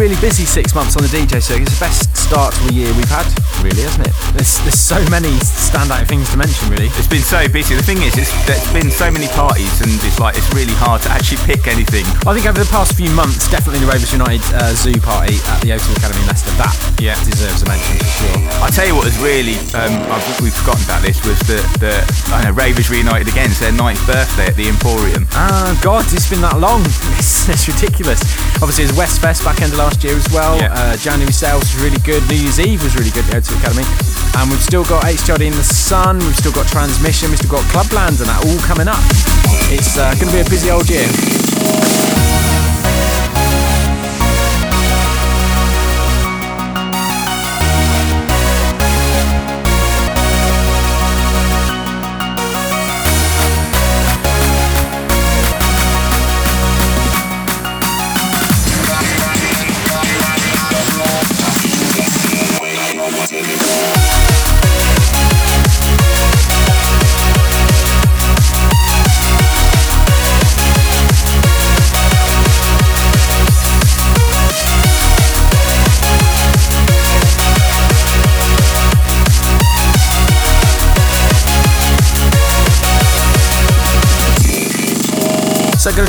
Really, 0.00 0.18
busy 0.22 0.46
six 0.46 0.74
months 0.74 0.96
on 0.96 1.02
the 1.02 1.08
DJ 1.08 1.42
circuit. 1.42 1.68
It's 1.68 1.78
the 1.78 1.84
best 1.84 2.16
start 2.16 2.54
to 2.54 2.68
a 2.68 2.72
year 2.72 2.86
we've 2.94 3.04
had, 3.04 3.26
really, 3.62 3.82
hasn't 3.82 4.06
it? 4.06 4.19
There's, 4.40 4.56
there's 4.64 4.80
so 4.80 4.96
many 5.12 5.36
standout 5.44 6.08
things 6.08 6.32
to 6.32 6.40
mention, 6.40 6.72
really. 6.72 6.88
It's 6.96 7.04
been 7.12 7.20
so 7.20 7.44
busy. 7.44 7.76
The 7.76 7.84
thing 7.84 8.00
is, 8.00 8.16
it's, 8.16 8.32
there's 8.48 8.64
been 8.72 8.88
so 8.88 9.12
many 9.12 9.28
parties, 9.36 9.84
and 9.84 9.92
it's 10.00 10.16
like 10.16 10.40
it's 10.40 10.48
really 10.56 10.72
hard 10.80 11.04
to 11.04 11.12
actually 11.12 11.44
pick 11.44 11.68
anything. 11.68 12.08
I 12.24 12.32
think 12.32 12.48
over 12.48 12.56
the 12.56 12.72
past 12.72 12.96
few 12.96 13.12
months, 13.12 13.52
definitely 13.52 13.84
the 13.84 13.92
Ravers 13.92 14.16
United 14.16 14.40
uh, 14.56 14.72
Zoo 14.72 14.96
party 14.96 15.36
at 15.44 15.60
the 15.60 15.76
O2 15.76 15.92
Academy 15.92 16.24
in 16.24 16.28
Leicester, 16.32 16.56
that 16.56 16.72
yeah. 16.96 17.20
deserves 17.20 17.60
a 17.60 17.68
mention 17.68 18.00
for 18.00 18.08
sure. 18.16 18.40
I 18.64 18.72
tell 18.72 18.88
you 18.88 18.96
what 18.96 19.04
was 19.12 19.20
really, 19.20 19.60
um, 19.76 20.08
we've 20.40 20.56
forgotten 20.56 20.88
about 20.88 21.04
this, 21.04 21.20
was 21.20 21.36
the, 21.44 21.60
the 21.76 22.00
I 22.32 22.48
know, 22.48 22.56
Ravers 22.56 22.88
reunited 22.88 23.28
again. 23.28 23.52
It's 23.52 23.60
their 23.60 23.76
ninth 23.76 24.00
birthday 24.08 24.48
at 24.48 24.56
the 24.56 24.72
Emporium. 24.72 25.28
Ah, 25.36 25.76
God, 25.84 26.08
it's 26.16 26.32
been 26.32 26.40
that 26.40 26.56
long. 26.56 26.80
It's, 27.20 27.44
it's 27.52 27.68
ridiculous. 27.68 28.24
Obviously, 28.64 28.88
it 28.88 28.96
was 28.96 28.96
Westfest 28.96 29.44
back 29.44 29.60
end 29.60 29.76
of 29.76 29.78
last 29.78 30.00
year 30.00 30.16
as 30.16 30.24
well. 30.32 30.56
Yeah. 30.56 30.72
Uh, 30.72 30.96
January 30.96 31.32
sales 31.32 31.68
was 31.68 31.76
really 31.76 32.00
good. 32.00 32.24
New 32.32 32.40
Year's 32.40 32.56
Eve 32.56 32.80
was 32.82 32.96
really 32.96 33.10
good 33.10 33.28
at 33.28 33.44
the 33.44 33.52
O2 33.52 33.60
Academy. 33.60 34.09
And 34.36 34.50
we've 34.50 34.62
still 34.62 34.84
got 34.84 35.04
HTID 35.04 35.42
in 35.46 35.52
the 35.52 35.64
Sun, 35.64 36.18
we've 36.18 36.36
still 36.36 36.52
got 36.52 36.66
Transmission, 36.68 37.30
we've 37.30 37.38
still 37.38 37.50
got 37.50 37.64
Clubland, 37.72 38.20
and 38.20 38.28
that 38.28 38.44
all 38.46 38.58
coming 38.60 38.88
up. 38.88 39.02
It's 39.72 39.98
uh, 39.98 40.14
going 40.14 40.28
to 40.28 40.32
be 40.32 40.40
a 40.40 40.50
busy 40.50 40.70
old 40.70 40.88
year. 40.88 41.06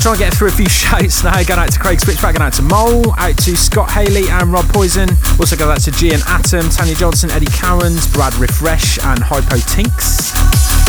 Going 0.03 0.15
to 0.15 0.19
try 0.19 0.27
and 0.27 0.31
get 0.31 0.37
through 0.37 0.47
a 0.47 0.51
few 0.51 0.69
shouts 0.81 1.23
now. 1.23 1.43
Going 1.43 1.59
out 1.59 1.71
to 1.71 1.79
Craig 1.79 1.99
Switchback, 1.99 2.35
going 2.35 2.45
out 2.45 2.53
to 2.53 2.61
Mole, 2.61 3.13
out 3.17 3.37
to 3.37 3.55
Scott 3.55 3.91
Haley 3.91 4.29
and 4.29 4.51
Rob 4.51 4.65
Poison. 4.69 5.09
Also 5.39 5.55
go 5.55 5.69
out 5.69 5.81
to 5.81 5.91
G 5.91 6.13
and 6.13 6.23
Atom, 6.27 6.69
Tanya 6.69 6.95
Johnson, 6.95 7.29
Eddie 7.31 7.51
Cowans, 7.51 8.07
Brad 8.11 8.33
Refresh, 8.35 8.99
and 9.03 9.19
Hypo 9.21 9.57
Tinks. 9.57 10.33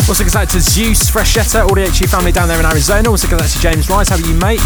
Also 0.07 0.23
goes 0.23 0.35
out 0.35 0.49
to 0.49 0.59
Zeus, 0.59 1.09
Freshetta, 1.09 1.67
all 1.67 1.75
the 1.75 1.85
HU 1.85 2.07
family 2.07 2.31
down 2.31 2.47
there 2.47 2.59
in 2.59 2.65
Arizona. 2.65 3.09
Also 3.09 3.27
goes 3.27 3.41
out 3.41 3.49
to 3.49 3.59
James 3.59 3.89
Rice, 3.89 4.09
how 4.09 4.15
are 4.15 4.21
you, 4.21 4.35
mate? 4.35 4.61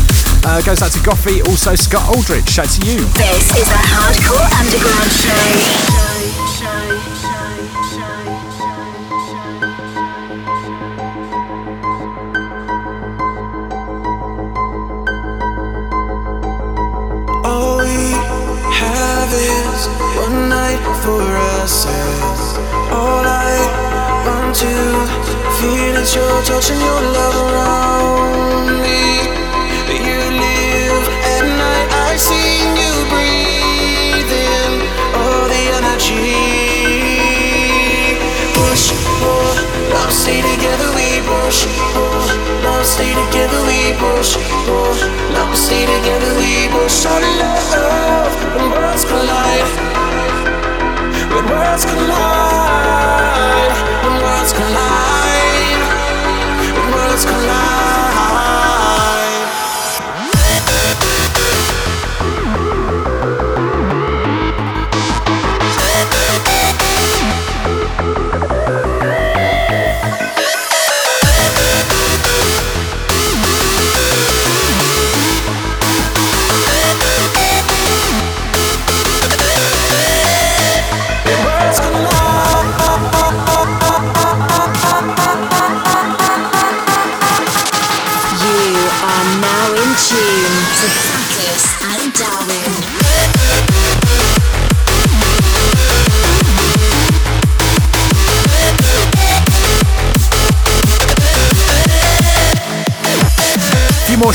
Uh, 0.46 0.62
goes 0.62 0.82
out 0.82 0.92
to 0.92 1.00
Goffy, 1.00 1.46
also 1.48 1.76
Scott 1.76 2.08
Aldrich. 2.16 2.48
Shout 2.50 2.70
to 2.70 2.86
you. 2.86 3.00
This 3.20 3.56
is 3.56 3.68
a 3.68 3.82
Hardcore 3.92 4.48
Underground 4.60 5.12
Show. 5.12 6.07
Worlds 48.72 49.06
collide, 49.06 49.70
when 51.32 51.46
worlds 51.50 51.86
collide, 51.86 52.37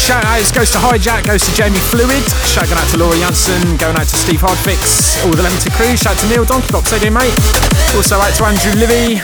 shout 0.03 0.25
outs 0.25 0.51
goes 0.51 0.71
to 0.73 0.79
Hijack, 0.79 1.25
goes 1.27 1.43
to 1.43 1.55
Jamie 1.55 1.79
Fluid, 1.79 2.25
shout 2.45 2.71
out 2.73 2.89
to 2.91 2.99
Laura 2.99 3.17
Janssen, 3.19 3.77
going 3.77 3.95
out 3.95 4.09
to 4.09 4.17
Steve 4.17 4.41
Hardfix, 4.41 5.25
all 5.25 5.31
the 5.31 5.43
Limited 5.43 5.73
crew, 5.73 5.97
shout 5.97 6.17
out 6.17 6.19
to 6.19 6.29
Neil 6.29 6.45
Donkey 6.45 6.73
Box, 6.73 6.91
doing, 6.91 7.15
mate? 7.15 7.33
Also 7.95 8.17
out 8.19 8.35
to 8.35 8.45
Andrew 8.45 8.73
Livy, 8.75 9.23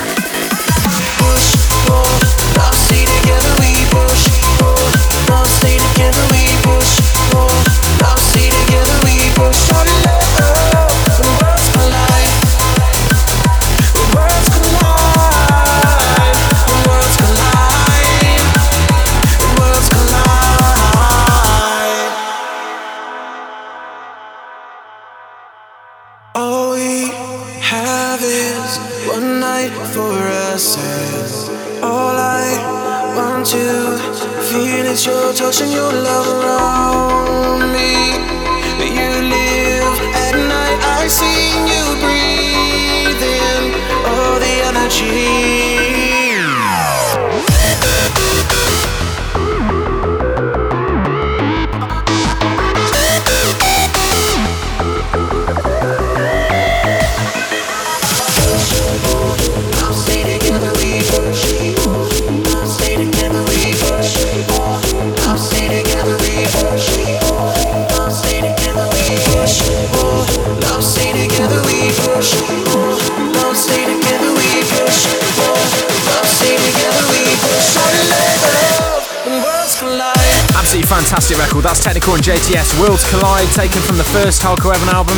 taken 83.52 83.80
from 83.82 83.96
the 83.96 84.04
first 84.04 84.42
Heaven 84.42 84.88
album. 84.88 85.16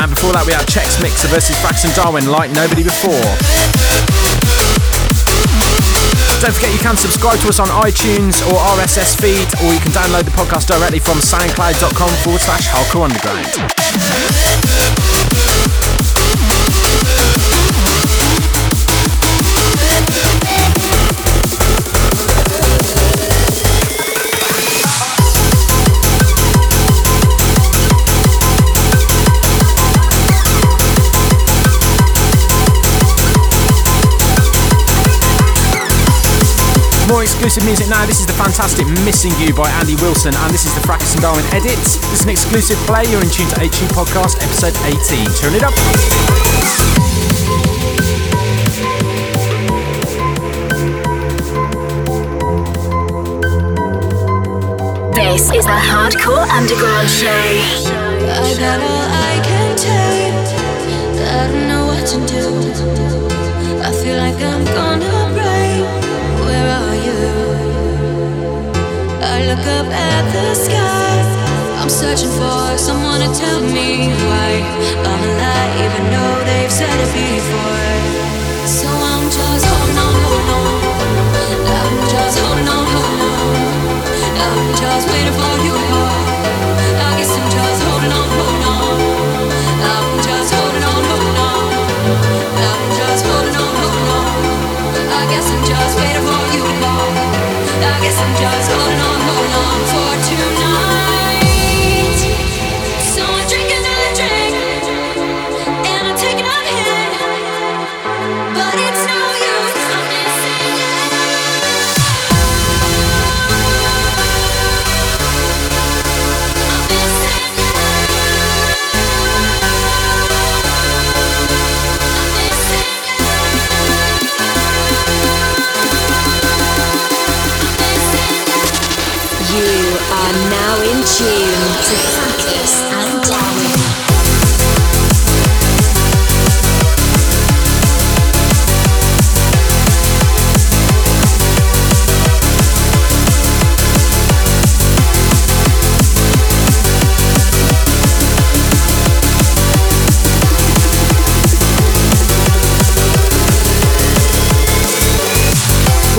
And 0.00 0.10
before 0.10 0.32
that, 0.32 0.44
we 0.46 0.52
had 0.52 0.66
Chex 0.66 1.00
Mixer 1.02 1.28
versus 1.28 1.56
Braxton 1.60 1.90
Darwin, 1.96 2.26
like 2.28 2.50
nobody 2.50 2.82
before. 2.82 3.24
Don't 6.40 6.52
forget 6.52 6.72
you 6.72 6.78
can 6.78 6.96
subscribe 6.96 7.38
to 7.40 7.48
us 7.48 7.58
on 7.58 7.68
iTunes 7.80 8.44
or 8.52 8.60
RSS 8.76 9.16
feed, 9.16 9.48
or 9.64 9.72
you 9.72 9.80
can 9.80 9.92
download 9.92 10.24
the 10.24 10.34
podcast 10.36 10.68
directly 10.68 10.98
from 10.98 11.18
soundcloud.com 11.18 12.10
forward 12.22 12.40
slash 12.40 12.68
hardcore 12.68 13.04
underground. 13.04 14.73
More 37.08 37.22
exclusive 37.22 37.64
music 37.64 37.88
now. 37.88 38.06
This 38.06 38.20
is 38.20 38.26
the 38.26 38.32
fantastic 38.32 38.86
Missing 39.04 39.32
You 39.38 39.52
by 39.54 39.68
Andy 39.78 39.94
Wilson, 39.96 40.34
and 40.34 40.50
this 40.52 40.64
is 40.64 40.74
the 40.74 40.80
Fracus 40.80 41.12
and 41.12 41.22
Darwin 41.22 41.44
edit. 41.52 41.76
This 41.76 42.20
is 42.20 42.24
an 42.24 42.30
exclusive 42.30 42.78
play. 42.86 43.04
You're 43.04 43.22
in 43.22 43.28
tune 43.28 43.48
to 43.50 43.60
HU 43.60 43.86
Podcast, 43.92 44.40
episode 44.42 44.74
18. 44.82 45.28
Turn 45.36 45.54
it 45.54 45.62
up. 45.62 45.74
This 55.14 55.50
is 55.52 55.64
the 55.66 55.76
Hardcore 55.76 56.48
Underground 56.48 57.08
Show. 57.10 57.28
I 57.28 58.54
got 58.58 58.80
all 58.80 59.06
I 59.12 59.40
can 59.44 59.76
take. 59.76 60.34
I 61.20 61.48
don't 61.52 61.68
know 61.68 61.84
what 61.86 62.06
to 62.08 62.18
do. 62.26 62.42
I 63.82 63.92
feel 63.92 64.16
like 64.16 64.40
I'm 64.42 64.64
gonna 64.64 64.93
look 69.54 69.66
up 69.66 69.86
at 69.86 70.24
the 70.34 70.54
sky. 70.54 71.14
I'm 71.78 71.88
searching 71.88 72.30
for 72.30 72.76
someone 72.76 73.20
to 73.20 73.30
tell 73.38 73.60
me 73.60 74.10
why 74.26 74.50
I'm 75.06 75.22
alive, 75.30 75.72
even 75.84 76.04
though 76.10 76.38
they've 76.48 76.72
said 76.72 76.90
it 76.90 77.10
before. 77.14 77.94
So 78.66 78.88
I'm 78.90 79.24
just 79.30 79.62
oh 79.62 79.70
holding 79.70 79.98
on, 80.02 80.14
holding 80.26 80.50
on. 80.58 80.74
I'm 81.70 81.94
just 82.10 82.38
oh 82.38 82.42
holding 82.42 82.68
on, 82.74 82.84
holding 82.94 83.22
on. 83.30 83.54
I'm 84.42 84.62
just 84.82 85.04
waiting 85.12 85.36
for 85.38 85.54
you. 85.66 85.76
I 86.98 87.10
guess 87.18 87.30
I'm 87.38 87.46
just 87.54 87.78
oh 87.78 87.86
holding 87.86 88.14
on, 88.18 88.28
holding 88.34 88.64
on. 88.74 88.98
I'm 89.86 90.10
just 90.26 90.50
holding 90.50 90.84
on, 90.90 91.02
holding 91.10 91.38
on. 91.46 91.62
I'm 92.58 92.82
just 92.98 93.22
holding 93.22 93.56
on, 93.62 93.72
holding 93.78 94.08
on. 94.18 94.34
I 95.14 95.22
guess 95.30 95.46
I'm 95.46 95.62
just 95.62 95.94
waiting 96.00 96.26
for 96.26 96.42
you. 96.58 96.64
I 97.86 97.94
guess 98.02 98.18
I'm 98.18 98.32
just 98.34 98.68
holding 98.72 99.02
on. 99.10 99.23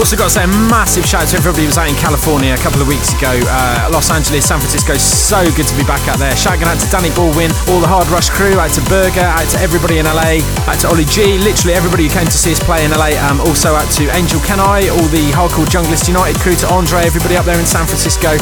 Also 0.05 0.21
got 0.21 0.29
to 0.29 0.37
say 0.37 0.45
a 0.45 0.53
massive 0.69 1.01
shout 1.01 1.25
out 1.25 1.29
to 1.33 1.37
everybody 1.41 1.65
who 1.65 1.73
was 1.73 1.81
out 1.81 1.89
in 1.89 1.97
California 1.97 2.53
a 2.53 2.61
couple 2.61 2.77
of 2.77 2.85
weeks 2.85 3.09
ago. 3.17 3.33
Uh, 3.49 3.89
Los 3.89 4.13
Angeles, 4.13 4.45
San 4.45 4.61
Francisco, 4.61 4.93
so 5.01 5.41
good 5.57 5.65
to 5.65 5.73
be 5.73 5.81
back 5.81 6.05
out 6.05 6.21
there. 6.21 6.37
Shout 6.37 6.61
out 6.61 6.77
to 6.77 6.85
Danny 6.93 7.09
Baldwin, 7.17 7.49
all 7.73 7.81
the 7.81 7.89
Hard 7.89 8.05
Rush 8.13 8.29
crew, 8.29 8.53
out 8.61 8.69
to 8.77 8.85
Burger, 8.85 9.25
out 9.25 9.49
to 9.49 9.57
everybody 9.57 9.97
in 9.97 10.05
LA, 10.05 10.45
out 10.69 10.77
to 10.85 10.93
Ollie 10.93 11.09
G, 11.09 11.41
literally 11.41 11.73
everybody 11.73 12.05
who 12.05 12.13
came 12.13 12.29
to 12.29 12.37
see 12.37 12.53
us 12.53 12.61
play 12.61 12.85
in 12.85 12.93
LA. 12.93 13.17
Um, 13.17 13.41
also 13.49 13.73
out 13.73 13.89
to 13.97 14.05
Angel 14.13 14.37
Kenai, 14.45 14.93
all 14.93 15.09
the 15.09 15.33
Hardcore 15.33 15.65
Junglist 15.65 16.05
United 16.05 16.37
crew, 16.37 16.53
to 16.53 16.69
Andre, 16.69 17.01
everybody 17.01 17.33
up 17.33 17.49
there 17.49 17.57
in 17.57 17.65
San 17.65 17.89
Francisco. 17.89 18.37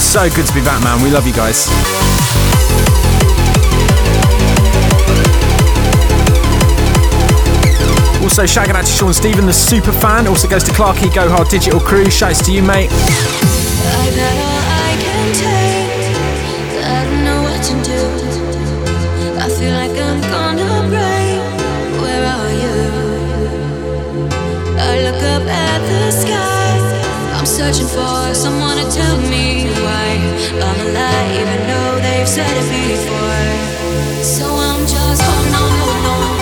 So 0.00 0.32
good 0.32 0.48
to 0.48 0.54
be 0.56 0.64
back, 0.64 0.80
man. 0.80 0.96
We 1.04 1.12
love 1.12 1.28
you 1.28 1.36
guys. 1.36 1.68
Also, 8.32 8.46
shouting 8.46 8.74
out 8.74 8.86
to 8.86 8.90
Sean 8.90 9.12
Stephen, 9.12 9.44
the 9.44 9.52
super 9.52 9.92
fan. 9.92 10.26
Also 10.26 10.48
goes 10.48 10.64
to 10.64 10.72
Clarky 10.72 11.14
Go 11.14 11.28
Hard 11.28 11.48
Digital 11.48 11.78
Crew. 11.78 12.10
Shouts 12.10 12.40
to 12.46 12.50
you, 12.50 12.62
mate. 12.62 12.88
Searching 27.44 27.86
for 27.86 28.34
someone 28.34 28.78
to 28.78 28.90
tell 28.90 29.18
me 29.28 29.66
why 29.84 30.16
I'm 30.56 30.80
alive, 30.88 31.32
even 31.36 31.66
though 31.68 32.00
they've 32.00 32.26
said 32.26 32.48
it 32.48 32.64
before. 32.64 34.24
So 34.24 34.46
I'm 34.46 34.80
just 34.86 35.20
holding 35.20 35.54
on, 35.54 35.70
holding 35.78 36.06
on. 36.06 36.41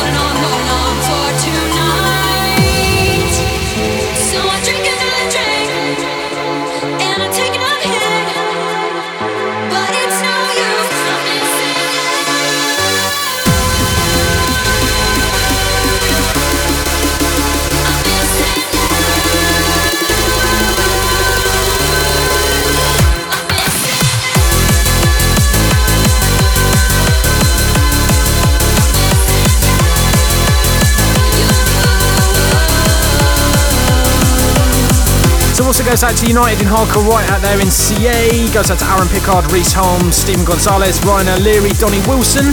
goes 35.91 36.03
out 36.07 36.15
to 36.15 36.25
United 36.25 36.61
in 36.61 36.67
Hardcore 36.71 37.03
right 37.11 37.27
out 37.31 37.41
there 37.41 37.59
in 37.59 37.67
CA. 37.67 38.31
Goes 38.55 38.71
out 38.71 38.79
to 38.79 38.87
Aaron 38.95 39.09
Pickard, 39.11 39.51
Reese 39.51 39.73
Holmes, 39.75 40.15
Stephen 40.15 40.45
Gonzalez, 40.45 41.03
Ryan 41.03 41.27
O'Leary, 41.35 41.75
Donny 41.75 41.99
Wilson, 42.07 42.47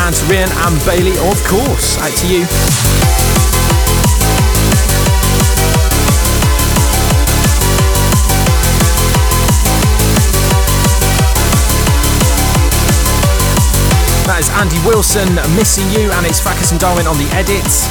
and 0.00 0.16
to 0.16 0.24
Rian 0.32 0.48
and 0.48 0.80
Bailey, 0.88 1.12
of 1.28 1.36
course. 1.44 2.00
Out 2.00 2.08
to 2.08 2.26
you. 2.26 2.48
That 14.24 14.40
is 14.40 14.48
Andy 14.56 14.80
Wilson, 14.88 15.28
Missing 15.52 15.92
You, 15.92 16.08
and 16.16 16.24
it's 16.24 16.40
Fracus 16.40 16.72
and 16.72 16.80
Darwin 16.80 17.04
on 17.04 17.20
the 17.20 17.28
edits. 17.36 17.84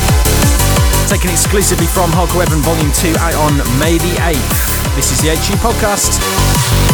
Taken 1.06 1.30
exclusively 1.30 1.86
from 1.86 2.10
Hardcore 2.10 2.42
Heaven 2.42 2.66
Volume 2.66 2.90
2 2.90 3.14
out 3.22 3.38
on 3.38 3.54
May 3.78 4.02
the 4.02 4.18
8th. 4.18 4.69
This 5.00 5.14
is 5.14 5.22
the 5.22 5.30
HU 5.30 5.56
Podcast. 5.56 6.89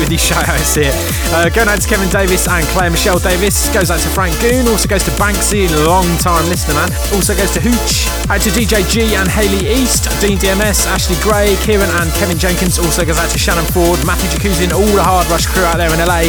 With 0.00 0.08
these 0.08 0.22
shout 0.22 0.48
outs 0.48 0.74
here. 0.74 0.92
Uh, 1.34 1.48
going 1.48 1.68
out 1.68 1.80
to 1.80 1.88
Kevin 1.88 2.08
Davis 2.08 2.46
and 2.48 2.64
Claire 2.74 2.90
Michelle 2.90 3.18
Davis. 3.18 3.68
Goes 3.72 3.90
out 3.90 4.00
to 4.00 4.08
Frank 4.08 4.38
Goon. 4.40 4.66
Also 4.68 4.88
goes 4.88 5.04
to 5.04 5.10
Banksy, 5.12 5.68
long 5.86 6.06
time 6.18 6.46
listener 6.48 6.74
man. 6.74 6.90
Also 7.12 7.34
goes 7.34 7.50
to 7.52 7.60
Hooch. 7.60 8.08
Out 8.30 8.40
to 8.42 8.50
DJ 8.50 8.86
G 8.88 9.14
and 9.14 9.28
Haley 9.28 9.66
East. 9.66 10.08
Dean 10.20 10.38
DMS, 10.38 10.86
Ashley 10.86 11.16
Gray, 11.20 11.56
Kieran 11.62 11.90
and 11.90 12.10
Kevin 12.14 12.38
Jenkins. 12.38 12.78
Also 12.78 13.04
goes 13.04 13.18
out 13.18 13.30
to 13.30 13.38
Shannon 13.38 13.66
Ford, 13.72 13.98
Matthew 14.06 14.30
Jacuzzi, 14.30 14.64
and 14.64 14.72
all 14.72 14.86
the 14.86 15.02
Hard 15.02 15.26
Rush 15.28 15.46
crew 15.46 15.64
out 15.64 15.76
there 15.76 15.92
in 15.92 15.98
LA. 15.98 16.28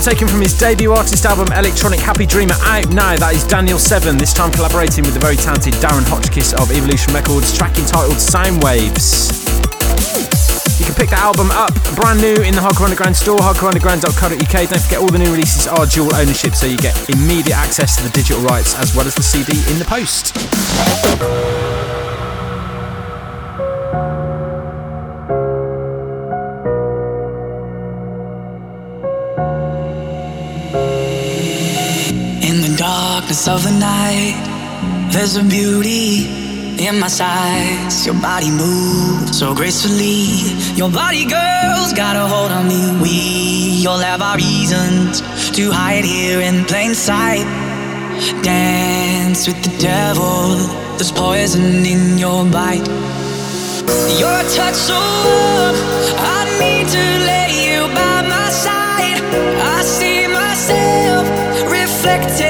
Taken 0.00 0.28
from 0.28 0.40
his 0.40 0.56
debut 0.56 0.92
artist 0.92 1.26
album 1.26 1.52
Electronic 1.52 2.00
Happy 2.00 2.24
Dreamer 2.24 2.54
out 2.62 2.88
now, 2.94 3.18
that 3.18 3.34
is 3.34 3.44
Daniel 3.44 3.78
Seven, 3.78 4.16
this 4.16 4.32
time 4.32 4.50
collaborating 4.50 5.04
with 5.04 5.12
the 5.12 5.20
very 5.20 5.36
talented 5.36 5.74
Darren 5.74 6.08
Hotchkiss 6.08 6.54
of 6.54 6.70
Evolution 6.72 7.12
Records, 7.12 7.52
track 7.52 7.76
entitled 7.76 8.16
Soundwaves. 8.16 9.28
You 10.80 10.86
can 10.86 10.94
pick 10.94 11.10
that 11.10 11.20
album 11.20 11.52
up 11.52 11.74
brand 12.00 12.20
new 12.20 12.40
in 12.40 12.56
the 12.56 12.64
Hardcore 12.64 12.88
Underground 12.88 13.14
store, 13.14 13.38
hardcoreunderground.co.uk. 13.38 14.56
Don't 14.70 14.80
forget 14.80 15.00
all 15.00 15.12
the 15.12 15.18
new 15.18 15.32
releases 15.32 15.68
are 15.68 15.84
dual 15.84 16.14
ownership, 16.14 16.54
so 16.54 16.64
you 16.64 16.78
get 16.78 16.96
immediate 17.10 17.56
access 17.56 17.96
to 18.00 18.02
the 18.04 18.10
digital 18.10 18.40
rights 18.40 18.72
as 18.80 18.96
well 18.96 19.06
as 19.06 19.14
the 19.14 19.22
CD 19.22 19.52
in 19.68 19.78
the 19.78 19.84
post. 19.84 20.32
Darkness 33.30 33.48
of 33.48 33.62
the 33.62 33.78
night, 33.78 35.12
there's 35.12 35.36
a 35.36 35.44
beauty 35.44 36.26
in 36.84 36.98
my 36.98 37.06
sights. 37.06 38.04
Your 38.04 38.20
body 38.20 38.50
moves 38.50 39.38
so 39.38 39.54
gracefully. 39.54 40.50
Your 40.74 40.90
body, 40.90 41.24
girl's 41.24 41.92
got 41.92 42.16
a 42.16 42.26
hold 42.26 42.50
on 42.50 42.66
me. 42.66 42.82
We 43.00 43.86
all 43.86 43.98
have 43.98 44.20
our 44.20 44.36
reasons 44.36 45.20
to 45.52 45.70
hide 45.70 46.04
here 46.04 46.40
in 46.40 46.64
plain 46.64 46.94
sight. 46.94 47.46
Dance 48.42 49.46
with 49.46 49.62
the 49.62 49.76
devil, 49.78 50.56
there's 50.96 51.12
poison 51.12 51.86
in 51.86 52.18
your 52.18 52.44
bite. 52.46 52.88
Your 54.18 54.40
touch 54.56 54.74
so 54.74 54.98
warm, 55.26 55.76
I 56.18 56.40
need 56.58 56.86
to 56.96 57.04
lay 57.30 57.50
you 57.66 57.80
by 57.94 58.22
my 58.26 58.50
side. 58.50 59.20
I 59.76 59.82
see 59.82 60.26
myself 60.26 61.24
reflected. 61.70 62.49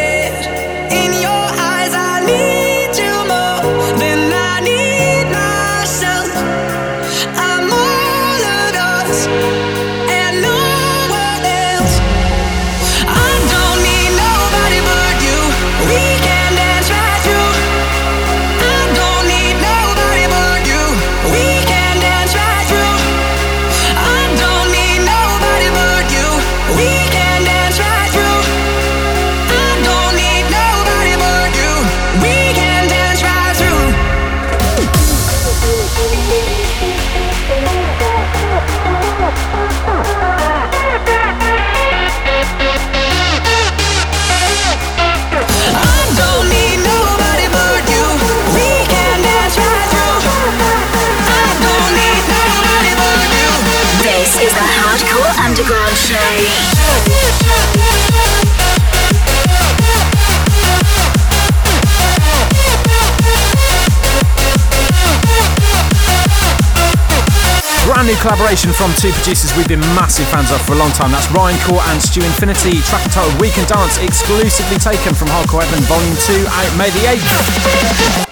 Brand 67.84 68.08
new 68.08 68.16
collaboration 68.16 68.72
from 68.72 68.94
two 68.94 69.12
producers 69.12 69.54
we've 69.56 69.68
been 69.68 69.80
massive 69.92 70.26
fans 70.28 70.50
of 70.50 70.62
for 70.62 70.72
a 70.72 70.76
long 70.76 70.92
time. 70.92 71.12
That's 71.12 71.30
Ryan 71.32 71.58
Core 71.61 71.82
and 71.88 72.00
Stu 72.00 72.24
Infinity. 72.24 72.80
Track 72.88 73.04
entitled 73.04 73.38
We 73.40 73.50
Can 73.50 73.66
Dance, 73.66 73.98
exclusively 73.98 74.78
taken 74.78 75.14
from 75.14 75.28
Hardcore 75.28 75.62
Heaven 75.62 75.84
Volume 75.84 76.16
2 76.16 76.46
out 76.48 76.78
May 76.78 76.88
the 76.88 77.04
8th. 77.04 78.30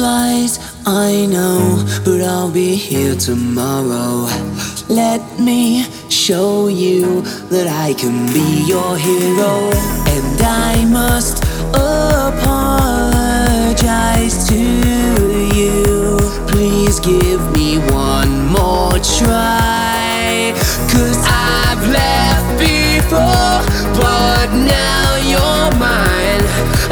Flies, 0.00 0.52
I 0.86 1.26
know, 1.26 1.84
but 2.06 2.20
I'll 2.22 2.50
be 2.50 2.74
here 2.74 3.14
tomorrow. 3.14 4.26
Let 4.88 5.20
me 5.38 5.84
show 6.08 6.68
you 6.68 7.20
that 7.52 7.66
I 7.86 7.88
can 8.02 8.16
be 8.36 8.48
your 8.72 8.92
hero, 9.08 9.54
and 10.16 10.40
I 10.40 10.72
must 11.00 11.36
apologize 12.30 12.78
to 14.50 14.62
you. 15.58 15.82
Please 16.52 16.96
give 17.00 17.42
me 17.58 17.68
one 18.08 18.32
more 18.56 18.96
try, 19.18 19.69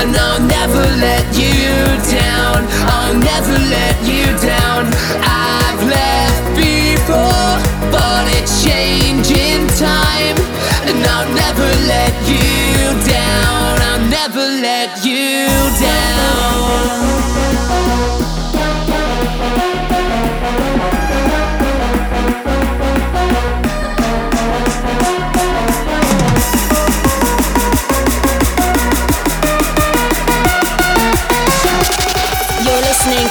and 0.01 0.17
I'll 0.17 0.41
never 0.41 0.85
let 1.03 1.27
you 1.37 1.75
down. 2.11 2.67
I'll 2.95 3.15
never 3.15 3.57
let 3.77 3.97
you 4.07 4.27
down. 4.39 4.87
I've 5.23 5.83
left 5.83 6.47
before, 6.57 7.59
but 7.91 8.25
it's 8.39 8.65
changing 8.65 9.67
time, 9.77 10.37
and 10.89 10.99
I'll 11.15 11.33
never 11.35 11.69
let 11.93 12.15
you 12.31 12.95
down. 13.11 13.81
I'll 13.89 14.07
never 14.09 14.45
let 14.63 15.05
you 15.05 15.49
down. 15.81 17.09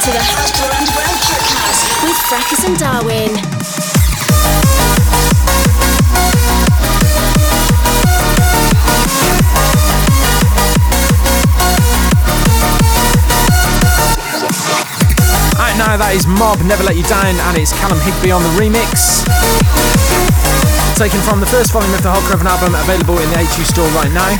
To 0.08 0.14
the 0.14 0.20
Underground 0.24 1.20
Podcast 1.28 1.84
with 2.02 2.16
Fracus 2.32 2.64
and 2.64 2.80
Darwin. 2.80 3.36
Right 15.60 15.76
now, 15.76 15.98
that 15.98 16.14
is 16.16 16.26
Mob, 16.26 16.62
Never 16.64 16.84
Let 16.84 16.96
You 16.96 17.04
Down, 17.04 17.26
and 17.26 17.58
it's 17.58 17.74
Callum 17.74 18.00
Higby 18.00 18.32
on 18.32 18.42
the 18.44 18.50
remix. 18.56 19.28
Taken 20.96 21.20
from 21.20 21.42
the 21.42 21.48
first 21.48 21.74
volume 21.74 21.94
of 21.94 22.02
the 22.02 22.08
Hardcore 22.08 22.40
Heaven 22.40 22.48
album, 22.48 22.76
available 22.76 23.20
in 23.20 23.30
the 23.32 23.44
HU 23.44 23.66
store 23.66 23.90
right 23.90 24.14
now. 24.14 24.40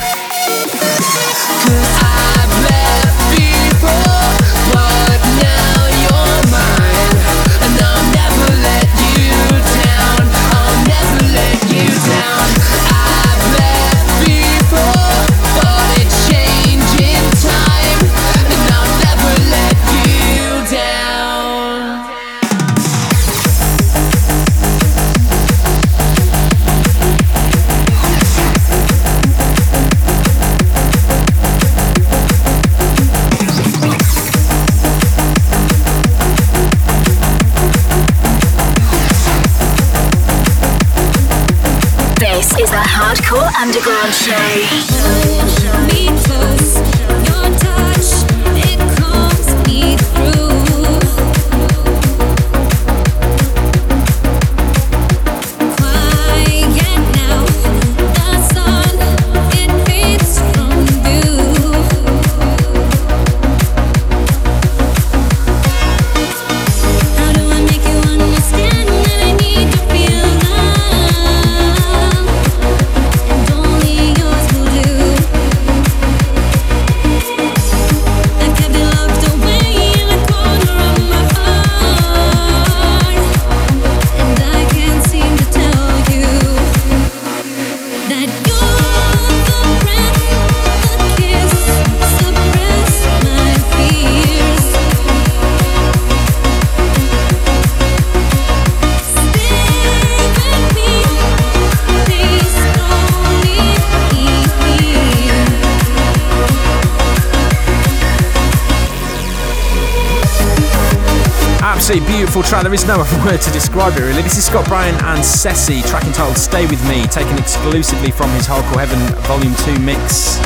Track. 112.58 112.64
There 112.64 112.74
is 112.74 112.88
no 112.88 113.00
other 113.00 113.24
word 113.24 113.40
to 113.40 113.52
describe 113.52 113.94
it, 113.98 114.02
really. 114.02 114.24
This 114.24 114.36
is 114.36 114.46
Scott 114.48 114.68
Brown 114.68 114.96
and 115.06 115.24
Ceci, 115.24 115.84
track 115.84 116.06
entitled 116.06 116.38
Stay 116.38 116.66
With 116.66 116.84
Me, 116.90 117.06
taken 117.06 117.38
exclusively 117.38 118.10
from 118.10 118.32
his 118.32 118.48
Hardcore 118.48 118.84
Heaven 118.84 118.98
Volume 119.26 119.54
2 119.58 119.78
mix. 119.80 120.40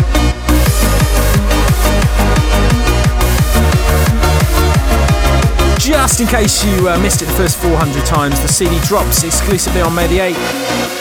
Just 5.79 6.19
in 6.19 6.27
case 6.27 6.65
you 6.65 6.89
uh, 6.89 6.99
missed 6.99 7.21
it 7.21 7.27
the 7.27 7.31
first 7.31 7.57
400 7.59 8.05
times, 8.05 8.41
the 8.41 8.49
CD 8.49 8.77
drops 8.81 9.23
exclusively 9.23 9.79
on 9.79 9.95
May 9.95 10.07
the 10.07 10.17
8th. 10.17 11.00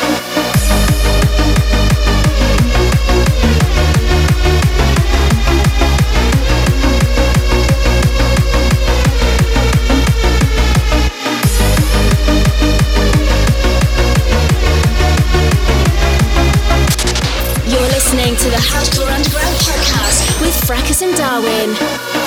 Fracus. 21.31 21.79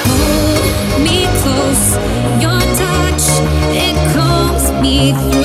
Hold 0.08 1.04
me 1.04 1.26
close, 1.42 1.98
your 2.42 2.60
touch 2.80 3.26
it 3.76 3.96
calms 4.14 4.72
me 4.82 5.43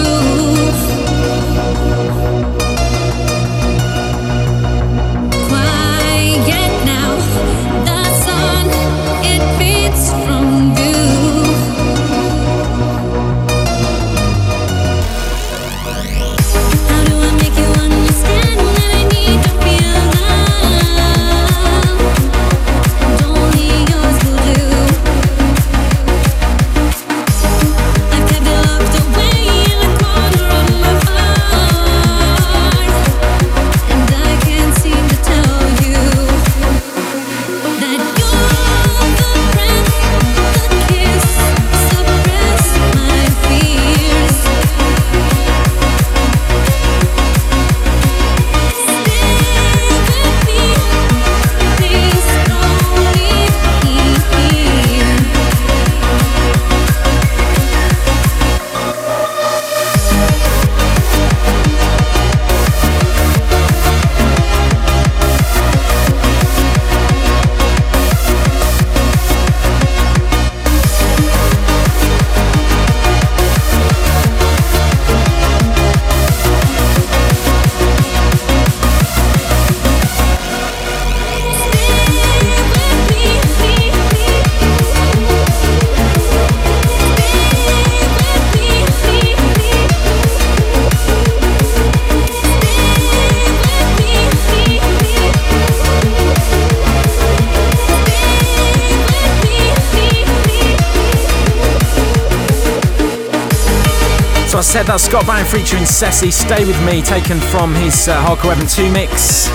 said 104.68 104.84
that's 104.84 105.04
Scott 105.04 105.24
Brown 105.24 105.46
featuring 105.46 105.86
Ceci, 105.86 106.30
Stay 106.30 106.62
With 106.66 106.78
Me, 106.84 107.00
taken 107.00 107.40
from 107.40 107.74
his 107.74 108.06
uh, 108.06 108.22
Hardcore 108.22 108.54
Heaven 108.54 108.66
2 108.66 108.92
mix. 108.92 109.48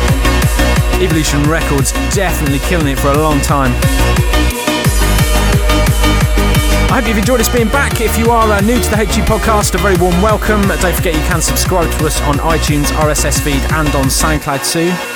Evolution 0.99 1.43
Records 1.43 1.91
definitely 2.15 2.57
killing 2.57 2.87
it 2.87 2.97
for 2.97 3.09
a 3.09 3.17
long 3.19 3.39
time. 3.41 3.71
I 6.89 6.97
hope 6.97 7.07
you've 7.07 7.19
enjoyed 7.19 7.41
us 7.41 7.47
being 7.47 7.67
back. 7.67 8.01
If 8.01 8.17
you 8.17 8.31
are 8.31 8.51
uh, 8.51 8.59
new 8.61 8.81
to 8.81 8.89
the 8.89 8.97
HU 8.97 9.21
podcast, 9.21 9.75
a 9.75 9.77
very 9.77 9.97
warm 9.97 10.19
welcome. 10.19 10.63
Don't 10.63 10.95
forget 10.95 11.13
you 11.13 11.21
can 11.21 11.43
subscribe 11.43 11.91
to 11.99 12.07
us 12.07 12.19
on 12.21 12.37
iTunes, 12.37 12.85
RSS 12.85 13.39
feed, 13.39 13.61
and 13.71 13.89
on 13.89 14.05
SoundCloud 14.05 14.65
too. 14.71 15.12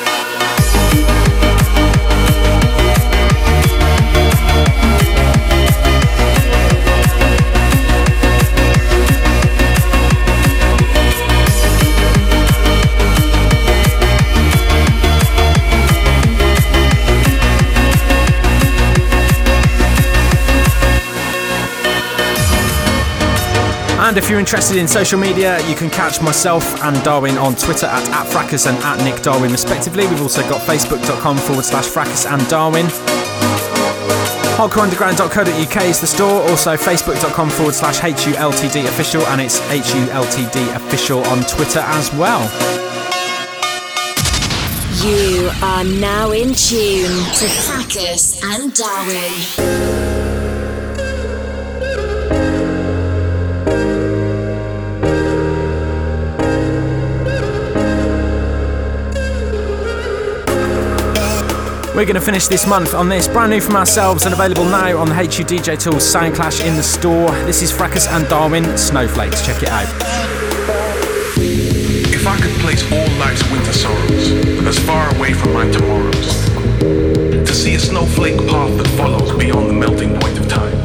And 24.18 24.24
if 24.24 24.32
you're 24.32 24.40
interested 24.40 24.78
in 24.78 24.88
social 24.88 25.20
media, 25.20 25.60
you 25.70 25.76
can 25.76 25.92
catch 25.92 26.24
myself 26.24 26.82
and 26.82 26.96
Darwin 27.04 27.38
on 27.38 27.54
Twitter 27.56 27.86
at, 27.86 28.02
at 28.10 28.26
Fracus 28.26 28.66
and 28.68 28.76
at 28.84 28.98
Nick 29.04 29.22
Darwin, 29.22 29.52
respectively. 29.52 30.08
We've 30.08 30.24
also 30.24 30.42
got 30.50 30.60
facebook.com 30.62 31.38
forward 31.38 31.64
slash 31.64 31.86
Fracus 31.86 32.26
and 32.26 32.42
Darwin. 32.50 32.88
HardcoreUnderground.co.uk 34.58 35.84
is 35.84 36.02
the 36.02 36.08
store. 36.08 36.42
Also, 36.50 36.76
facebook.com 36.76 37.52
forward 37.52 37.76
slash 37.76 38.00
HULTD 38.00 38.86
official, 38.86 39.22
and 39.28 39.40
it's 39.40 39.60
HULTD 39.60 40.76
official 40.76 41.24
on 41.26 41.44
Twitter 41.44 41.82
as 41.82 42.12
well. 42.14 42.42
You 45.06 45.52
are 45.62 45.84
now 45.84 46.32
in 46.32 46.56
tune 46.56 47.24
to 47.36 47.46
Fracus 47.46 48.42
and 48.44 48.74
Darwin. 48.74 50.17
We're 61.98 62.06
going 62.06 62.14
to 62.14 62.22
finish 62.22 62.46
this 62.46 62.68
month 62.68 62.94
on 62.94 63.10
this, 63.10 63.28
brand 63.28 63.50
new 63.50 63.60
from 63.60 63.76
ourselves 63.76 64.26
and 64.26 64.32
available 64.32 64.66
now 64.66 65.00
on 65.00 65.10
the 65.10 65.16
HU 65.16 65.44
DJ 65.44 65.82
Tools 65.82 66.04
Soundclash 66.04 66.64
in 66.64 66.76
the 66.76 66.84
store. 66.84 67.32
This 67.48 67.64
is 67.64 67.72
Fracus 67.72 68.08
and 68.08 68.30
Darwin 68.30 68.78
Snowflakes. 68.78 69.44
Check 69.44 69.64
it 69.64 69.70
out. 69.70 69.88
If 71.40 72.28
I 72.28 72.40
could 72.40 72.52
place 72.62 72.84
all 72.92 73.10
life's 73.18 73.42
winter 73.50 73.74
sorrows 73.74 74.30
as 74.68 74.78
far 74.86 75.10
away 75.16 75.34
from 75.34 75.54
my 75.54 75.68
tomorrows, 75.72 76.46
to 76.78 77.52
see 77.56 77.74
a 77.74 77.80
snowflake 77.80 78.38
path 78.48 78.78
that 78.78 78.88
follows 78.96 79.36
beyond 79.36 79.68
the 79.68 79.74
melting 79.74 80.20
point 80.20 80.38
of 80.38 80.48
time. 80.48 80.78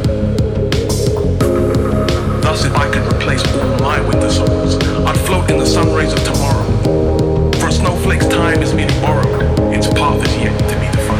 Thus, 2.41 2.65
if 2.65 2.75
I 2.75 2.91
could 2.91 3.07
replace 3.13 3.47
all 3.59 3.79
my 3.81 4.01
winter 4.01 4.31
sorrows, 4.31 4.77
I'd 4.77 5.19
float 5.27 5.51
in 5.51 5.59
the 5.59 5.67
sun 5.67 5.93
rays 5.93 6.15
of 6.15 6.25
tomorrow. 6.25 7.53
For 7.61 7.69
a 7.69 7.73
snowflake's 7.73 8.29
time 8.29 8.63
is 8.63 8.73
merely 8.73 8.99
borrowed, 9.03 9.62
its 9.85 9.95
yet 10.39 10.59
to 10.69 10.79
be 10.79 10.87
defined. 10.87 11.12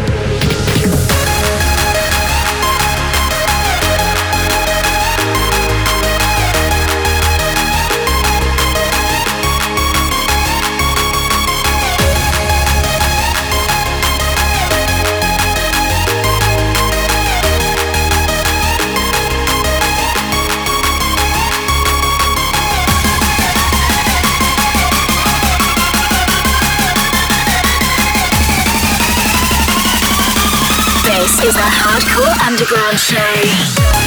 Is 31.45 31.57
a 31.57 31.59
Hardcore 31.59 32.47
Underground 32.47 33.01
Show. 33.01 34.02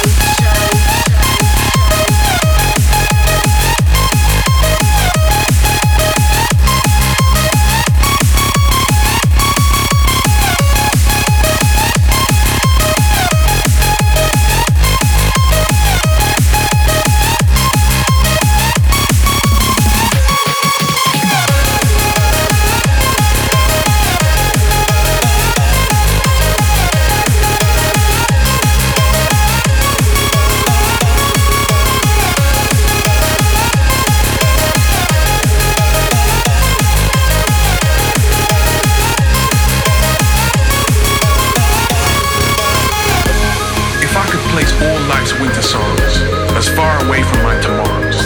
Far 46.96 47.08
away 47.08 47.24
from 47.24 47.44
my 47.44 47.60
tomorrows, 47.62 48.18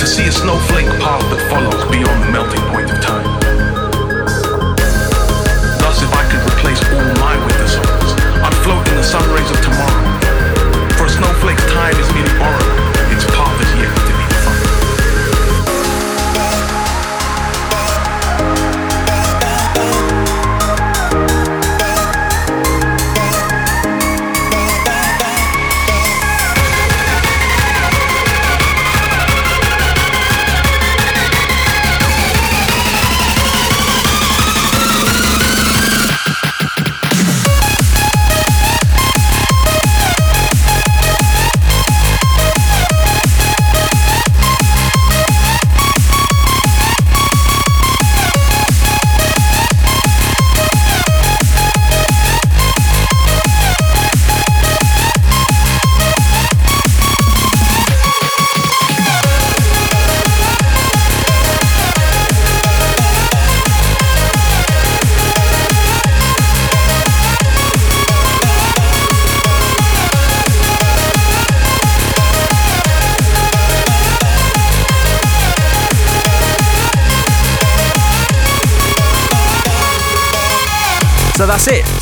to 0.00 0.06
see 0.06 0.26
a 0.26 0.32
snowflake 0.32 0.86
path 1.00 1.22
that 1.30 1.40
follows 1.50 1.84
beyond 1.90 2.22
the 2.24 2.32
melting 2.32 2.62
point 2.72 2.90
of 2.90 3.00
time. 3.00 3.47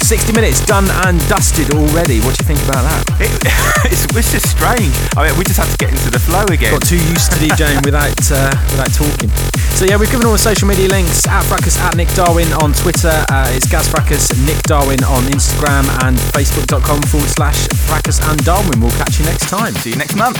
60 0.06 0.32
minutes 0.38 0.64
done 0.64 0.86
and 1.02 1.18
dusted 1.26 1.74
already. 1.74 2.22
What 2.22 2.38
do 2.38 2.38
you 2.38 2.46
think 2.46 2.62
about 2.62 2.86
that? 2.86 3.02
It, 3.26 3.92
it's, 3.92 4.04
it's 4.14 4.30
just 4.32 4.50
strange. 4.50 4.94
I 5.16 5.26
mean, 5.26 5.38
we 5.38 5.44
just 5.44 5.58
had 5.58 5.66
to 5.66 5.78
get 5.78 5.90
into 5.90 6.10
the 6.10 6.18
flow 6.18 6.44
again. 6.46 6.70
Got 6.78 6.86
too 6.86 7.00
used 7.10 7.32
to 7.32 7.38
DJing 7.42 7.84
without 7.88 8.14
uh, 8.30 8.54
without 8.70 8.92
talking. 8.94 9.30
So 9.74 9.84
yeah, 9.84 9.96
we've 9.96 10.10
given 10.10 10.26
all 10.26 10.32
the 10.32 10.38
social 10.38 10.68
media 10.68 10.88
links 10.88 11.26
at 11.26 11.42
Fracus 11.42 11.78
at 11.78 11.96
Nick 11.96 12.08
Darwin 12.14 12.46
on 12.62 12.72
Twitter. 12.72 13.12
Uh, 13.30 13.50
it's 13.50 13.66
Gaz 13.66 13.88
Fracus, 13.88 14.30
Nick 14.46 14.62
Darwin 14.62 15.02
on 15.04 15.24
Instagram 15.34 15.86
and 16.06 16.16
Facebook.com 16.34 17.02
forward 17.10 17.30
slash 17.30 17.66
Fracus 17.90 18.22
and 18.30 18.38
Darwin. 18.44 18.80
We'll 18.80 18.94
catch 18.94 19.18
you 19.18 19.24
next 19.24 19.50
time. 19.50 19.74
See 19.74 19.90
you 19.90 19.96
next 19.96 20.14
month. 20.14 20.38